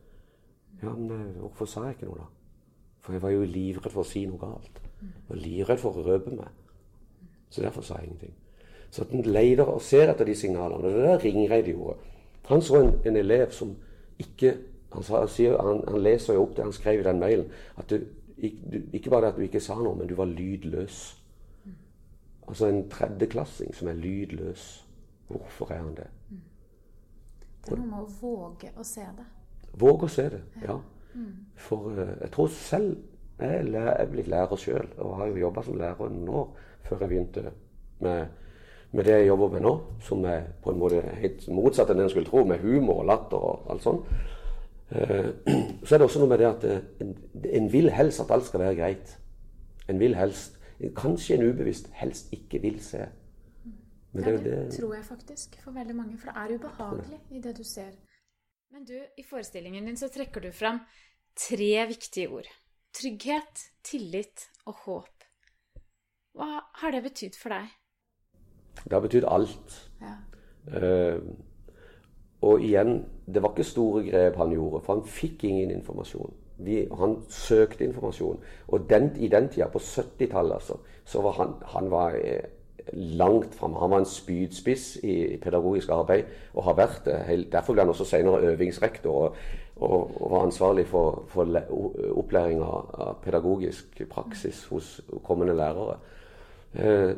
Ja, 0.82 0.92
men 0.92 1.10
eh, 1.10 1.40
hvorfor 1.40 1.66
sa 1.66 1.84
jeg 1.84 1.96
ikke 1.96 2.06
noe, 2.06 2.18
da? 2.18 2.26
For 3.00 3.12
jeg 3.12 3.22
var 3.22 3.30
jo 3.30 3.44
livredd 3.44 3.92
for 3.92 4.04
å 4.04 4.08
si 4.08 4.26
noe 4.26 4.38
galt. 4.38 4.80
Var 5.28 5.36
livredd 5.36 5.80
for 5.80 5.96
å 5.96 6.04
røpe 6.06 6.30
meg. 6.30 6.48
Så 7.50 7.62
derfor 7.62 7.82
sa 7.82 7.98
jeg 7.98 8.10
ingenting. 8.10 8.34
Så 8.90 9.04
at 9.04 9.12
en 9.12 9.26
leter 9.26 9.68
og 9.68 9.82
ser 9.84 10.08
etter 10.12 10.24
de 10.24 10.34
signalene. 10.36 10.88
Det 10.88 11.04
er 11.04 11.10
det 11.10 11.24
Ringreid 11.24 11.68
gjorde. 11.72 11.98
Han 12.48 12.62
så 12.64 12.80
en, 12.80 12.94
en, 13.04 13.16
elev 13.16 13.50
som 13.52 13.74
ikke 14.18 14.54
han, 14.94 15.04
sa, 15.04 15.26
han, 15.26 15.82
han, 15.88 16.00
leser 16.00 16.38
jo 16.38 16.46
opp 16.46 16.56
det 16.56 16.64
han 16.64 16.72
skrev 16.72 17.02
i 17.02 17.04
den 17.04 17.20
mailen. 17.20 17.50
At 17.76 17.90
du, 17.90 17.98
du, 18.40 18.78
ikke 18.92 19.10
bare 19.10 19.26
det 19.26 19.32
at 19.34 19.40
du 19.40 19.44
ikke 19.44 19.60
sa 19.60 19.76
noe, 19.76 19.96
men 19.98 20.08
du 20.08 20.14
var 20.16 20.30
lydløs. 20.32 21.02
Altså 22.48 22.70
en 22.70 22.86
tredjeklassing 22.88 23.74
som 23.76 23.92
er 23.92 24.00
lydløs. 24.00 24.68
Hvorfor 25.28 25.72
er 25.72 25.82
han 25.82 25.96
det? 25.98 26.08
Det 27.66 27.74
er 27.74 27.82
noe 27.82 27.90
med 27.90 28.00
å 28.00 28.08
våge 28.22 28.72
å 28.80 28.86
se 28.86 29.04
det. 29.04 29.26
Våge 29.76 30.08
å 30.08 30.12
se 30.12 30.24
det, 30.32 30.40
ja. 30.64 30.78
For 31.58 31.92
uh, 31.92 32.14
jeg 32.22 32.30
tror 32.32 32.48
selv 32.54 32.96
jeg 33.38 33.74
er 33.74 34.08
blitt 34.10 34.26
lærer 34.26 34.58
sjøl, 34.58 34.88
og 34.98 35.16
har 35.20 35.28
jo 35.30 35.42
jobba 35.44 35.62
som 35.62 35.76
lærer 35.78 36.10
noen 36.10 36.30
år 36.40 36.48
før 36.88 37.04
jeg 37.04 37.10
begynte 37.12 37.52
med, 38.02 38.32
med, 38.92 39.04
det 39.04 39.14
jeg 39.18 39.28
jobber 39.28 39.52
med 39.52 39.64
nå, 39.66 39.72
som 40.00 40.24
er 40.24 40.48
på 40.62 40.72
en 40.72 40.80
måte 40.80 41.02
helt 41.20 41.46
motsatt 41.52 41.90
enn 41.92 42.02
en 42.04 42.10
skulle 42.12 42.28
tro, 42.28 42.44
med 42.48 42.62
humor 42.64 43.02
og 43.02 43.08
latter 43.10 43.48
og 43.50 43.72
alt 43.72 43.84
sånt. 43.84 44.12
Eh, 44.90 45.30
så 45.84 45.94
er 45.94 46.00
det 46.00 46.06
også 46.06 46.22
noe 46.22 46.32
med 46.32 46.40
det 46.40 46.48
at 46.48 46.66
eh, 46.68 46.84
en, 47.04 47.14
en, 47.44 47.72
vil 47.72 47.90
helst 47.92 48.22
at 48.24 48.32
alt 48.34 48.48
skal 48.48 48.64
være 48.64 48.78
greit. 48.80 49.16
En 49.88 50.00
vil 50.00 50.16
helst 50.18 50.56
Kanskje 50.94 51.34
en 51.34 51.48
ubevisst 51.48 51.88
helst 51.98 52.28
ikke 52.30 52.60
vil 52.62 52.76
se. 52.78 53.00
Men 54.12 54.22
det, 54.22 54.34
det, 54.44 54.52
det 54.70 54.76
tror 54.76 54.92
jeg 54.94 55.04
faktisk 55.08 55.56
for 55.58 55.74
veldig 55.74 55.96
mange. 55.98 56.18
For 56.20 56.30
det 56.30 56.38
er 56.38 56.52
ubehagelig 56.54 57.18
i 57.34 57.40
det 57.42 57.56
du 57.58 57.64
ser. 57.66 57.96
Men 58.70 58.84
du, 58.86 58.94
i 58.94 59.24
forestillingen 59.26 59.88
din 59.90 59.98
så 59.98 60.06
trekker 60.12 60.44
du 60.44 60.52
fram 60.54 60.78
tre 61.34 61.72
viktige 61.90 62.30
ord. 62.30 62.46
Trygghet, 62.94 63.64
tillit 63.82 64.46
og 64.70 64.84
håp. 64.84 65.26
Hva 66.38 66.62
har 66.78 66.94
det 66.94 67.02
betydd 67.08 67.38
for 67.40 67.56
deg? 67.56 67.74
Det 68.84 68.92
har 68.92 69.04
betydd 69.04 69.28
alt. 69.28 69.78
Ja. 70.02 70.16
Uh, 70.68 71.22
og 72.42 72.60
igjen, 72.62 73.00
det 73.26 73.42
var 73.42 73.50
ikke 73.50 73.66
store 73.66 74.04
grep 74.06 74.36
han 74.38 74.52
gjorde, 74.54 74.84
for 74.84 74.94
han 74.94 75.08
fikk 75.10 75.44
ingen 75.44 75.72
informasjon. 75.74 76.34
Vi, 76.62 76.84
han 76.98 77.16
søkte 77.30 77.84
informasjon. 77.84 78.38
Og 78.68 78.86
den, 78.90 79.10
i 79.16 79.28
den 79.28 79.48
tida, 79.48 79.66
på 79.72 79.78
70-tallet, 79.82 80.54
altså, 80.54 80.78
så 81.04 81.22
var 81.22 81.34
han, 81.38 81.54
han 81.74 81.90
var, 81.90 82.14
eh, 82.14 82.46
langt 82.92 83.54
framme. 83.54 83.78
Han 83.78 83.90
var 83.90 83.98
en 83.98 84.04
spydspiss 84.04 84.96
i 85.02 85.36
pedagogisk 85.36 85.88
arbeid, 85.88 86.24
og 86.54 86.64
har 86.64 86.74
vært 86.74 87.02
det. 87.04 87.46
Derfor 87.52 87.72
ble 87.72 87.82
han 87.82 87.92
også 87.92 88.04
senere 88.04 88.52
øvingsrektor. 88.52 89.10
Og, 89.12 89.36
og, 89.76 90.22
og 90.22 90.30
var 90.30 90.46
ansvarlig 90.46 90.86
for, 90.86 91.24
for 91.28 91.58
opplæring 92.10 92.62
av 92.62 93.18
pedagogisk 93.22 94.02
praksis 94.10 94.64
hos 94.64 95.00
kommende 95.24 95.54
lærere. 95.56 95.98
Eh, 96.74 97.12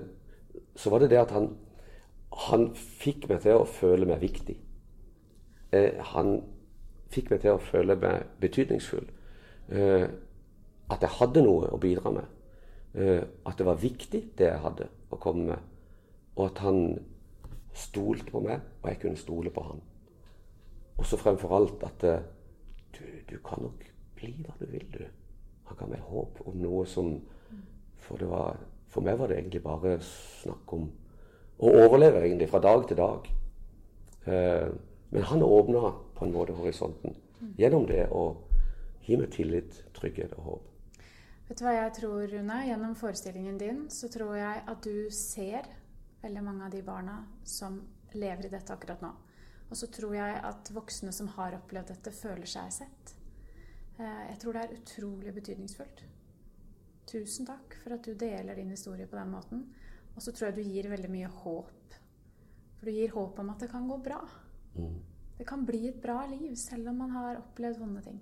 så 0.77 0.91
var 0.91 1.03
det 1.03 1.11
det 1.13 1.21
at 1.21 1.35
han, 1.35 1.51
han 2.49 2.71
fikk 2.75 3.29
meg 3.31 3.43
til 3.45 3.61
å 3.61 3.69
føle 3.69 4.09
meg 4.09 4.23
viktig. 4.23 4.57
Eh, 5.77 6.01
han 6.15 6.41
fikk 7.11 7.33
meg 7.33 7.43
til 7.43 7.57
å 7.57 7.63
føle 7.63 7.97
meg 8.01 8.37
betydningsfull. 8.43 9.07
Eh, 9.71 10.07
at 10.91 11.05
jeg 11.07 11.17
hadde 11.21 11.45
noe 11.47 11.71
å 11.71 11.79
bidra 11.81 12.13
med. 12.15 12.27
Eh, 12.95 13.23
at 13.47 13.59
det 13.59 13.67
var 13.67 13.79
viktig, 13.83 14.23
det 14.39 14.49
jeg 14.49 14.65
hadde 14.65 14.89
å 15.11 15.19
komme 15.23 15.53
med. 15.53 15.71
Og 16.37 16.47
at 16.49 16.63
han 16.65 16.83
stolte 17.77 18.33
på 18.33 18.43
meg, 18.43 18.63
og 18.83 18.91
jeg 18.91 19.01
kunne 19.03 19.21
stole 19.21 19.53
på 19.55 19.65
han. 19.69 19.83
Og 20.99 21.07
så 21.07 21.19
fremfor 21.21 21.55
alt 21.57 21.85
at 21.87 22.05
eh, 22.05 22.27
du, 22.97 23.05
du, 23.31 23.37
kan 23.45 23.63
nok 23.63 23.85
bli 24.19 24.35
hva 24.45 24.57
du 24.59 24.67
vil, 24.71 24.87
du. 24.93 25.05
Han 25.71 25.79
ga 25.79 25.87
meg 25.93 26.03
håp 26.11 26.43
om 26.47 26.59
noe 26.61 26.87
som 26.87 27.19
For, 28.01 28.17
det 28.17 28.27
var, 28.31 28.57
for 28.91 29.07
meg 29.07 29.19
var 29.21 29.31
det 29.31 29.39
egentlig 29.39 29.63
bare 29.65 29.97
snakk 30.03 30.73
om 30.75 30.89
å 31.61 31.73
overleve 31.85 32.25
egentlig 32.25 32.49
fra 32.51 32.63
dag 32.65 32.87
til 32.89 32.99
dag. 32.99 33.29
Eh, 34.25 34.69
men 35.11 35.27
han 35.31 35.43
åpna 35.43 35.93
på 36.17 36.27
en 36.27 36.35
måte 36.35 36.57
horisonten 36.59 37.17
gjennom 37.59 37.87
det 37.89 38.07
å 38.15 38.25
gi 39.07 39.17
meg 39.19 39.31
tillit, 39.35 39.81
trygghet 39.97 40.35
og 40.39 40.47
håp. 40.49 40.67
Vet 41.49 41.59
du 41.59 41.65
hva 41.67 41.75
jeg 41.75 41.95
tror, 41.97 42.27
Rune? 42.31 42.59
Gjennom 42.69 42.93
forestillingen 42.99 43.57
din 43.59 43.81
så 43.91 44.11
tror 44.13 44.37
jeg 44.39 44.61
at 44.71 44.85
du 44.87 45.11
ser 45.15 45.67
veldig 46.23 46.45
mange 46.47 46.69
av 46.69 46.75
de 46.75 46.83
barna 46.87 47.17
som 47.43 47.81
lever 48.15 48.47
i 48.47 48.53
dette 48.53 48.75
akkurat 48.75 49.03
nå. 49.03 49.11
Og 49.71 49.79
så 49.79 49.89
tror 49.91 50.15
jeg 50.15 50.39
at 50.47 50.71
voksne 50.75 51.13
som 51.15 51.31
har 51.37 51.57
opplevd 51.59 51.93
dette, 51.95 52.13
føler 52.15 52.47
seg 52.51 52.71
sett. 52.75 53.15
Eh, 53.99 54.23
jeg 54.33 54.39
tror 54.43 54.57
det 54.57 54.63
er 54.63 54.79
utrolig 54.79 55.35
betydningsfullt. 55.35 56.05
Tusen 57.11 57.47
takk 57.49 57.75
for 57.83 57.97
at 57.97 58.07
du 58.07 58.15
deler 58.15 58.55
din 58.55 58.71
historie 58.71 59.07
på 59.11 59.19
den 59.19 59.31
måten. 59.33 59.65
Og 60.15 60.23
så 60.23 60.33
tror 60.33 60.51
jeg 60.51 60.59
du 60.61 60.71
gir 60.71 60.91
veldig 60.91 61.11
mye 61.11 61.31
håp. 61.43 61.95
For 62.79 62.87
du 62.87 62.95
gir 62.95 63.15
håp 63.15 63.39
om 63.43 63.51
at 63.51 63.65
det 63.65 63.71
kan 63.73 63.89
gå 63.89 63.97
bra. 64.05 64.21
Mm. 64.77 64.99
Det 65.39 65.47
kan 65.49 65.67
bli 65.67 65.89
et 65.89 66.01
bra 66.03 66.23
liv 66.31 66.55
selv 66.57 66.89
om 66.89 67.03
man 67.03 67.11
har 67.11 67.41
opplevd 67.41 67.79
vonde 67.81 68.03
ting. 68.05 68.21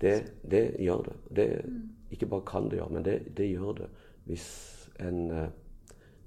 Det, 0.00 0.16
det 0.50 0.62
gjør 0.82 1.02
det. 1.08 1.16
det 1.36 1.48
mm. 1.64 1.82
Ikke 2.10 2.26
bare 2.26 2.46
kan 2.46 2.68
det 2.68 2.80
gjøre, 2.80 2.92
men 2.92 3.04
det, 3.04 3.36
det 3.36 3.48
gjør 3.48 3.72
det 3.72 3.88
hvis 4.24 4.46
en 5.00 5.30
uh, 5.30 5.48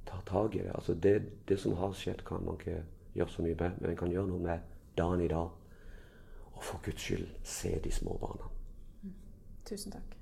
tar 0.07 0.23
tak 0.27 0.55
i 0.55 0.63
det. 0.63 0.71
Altså 0.75 0.93
det, 0.93 1.21
det 1.47 1.59
som 1.59 1.75
har 1.79 1.93
skjedd, 1.93 2.25
kan 2.25 2.43
man 2.43 2.57
ikke 2.59 2.83
gjøre 3.13 3.29
så 3.29 3.41
mye 3.41 3.55
med, 3.59 3.71
men 3.81 3.91
en 3.91 3.97
kan 3.97 4.11
gjøre 4.11 4.27
noe 4.27 4.43
med 4.43 4.59
dagen 4.97 5.21
i 5.21 5.27
dag. 5.31 5.49
Og 6.55 6.63
for 6.63 6.81
Guds 6.83 7.01
skyld, 7.01 7.27
se 7.43 7.79
de 7.83 7.91
små 7.91 8.17
barna. 8.21 8.49
Mm. 9.03 9.13
Tusen 9.65 9.91
takk. 9.91 10.14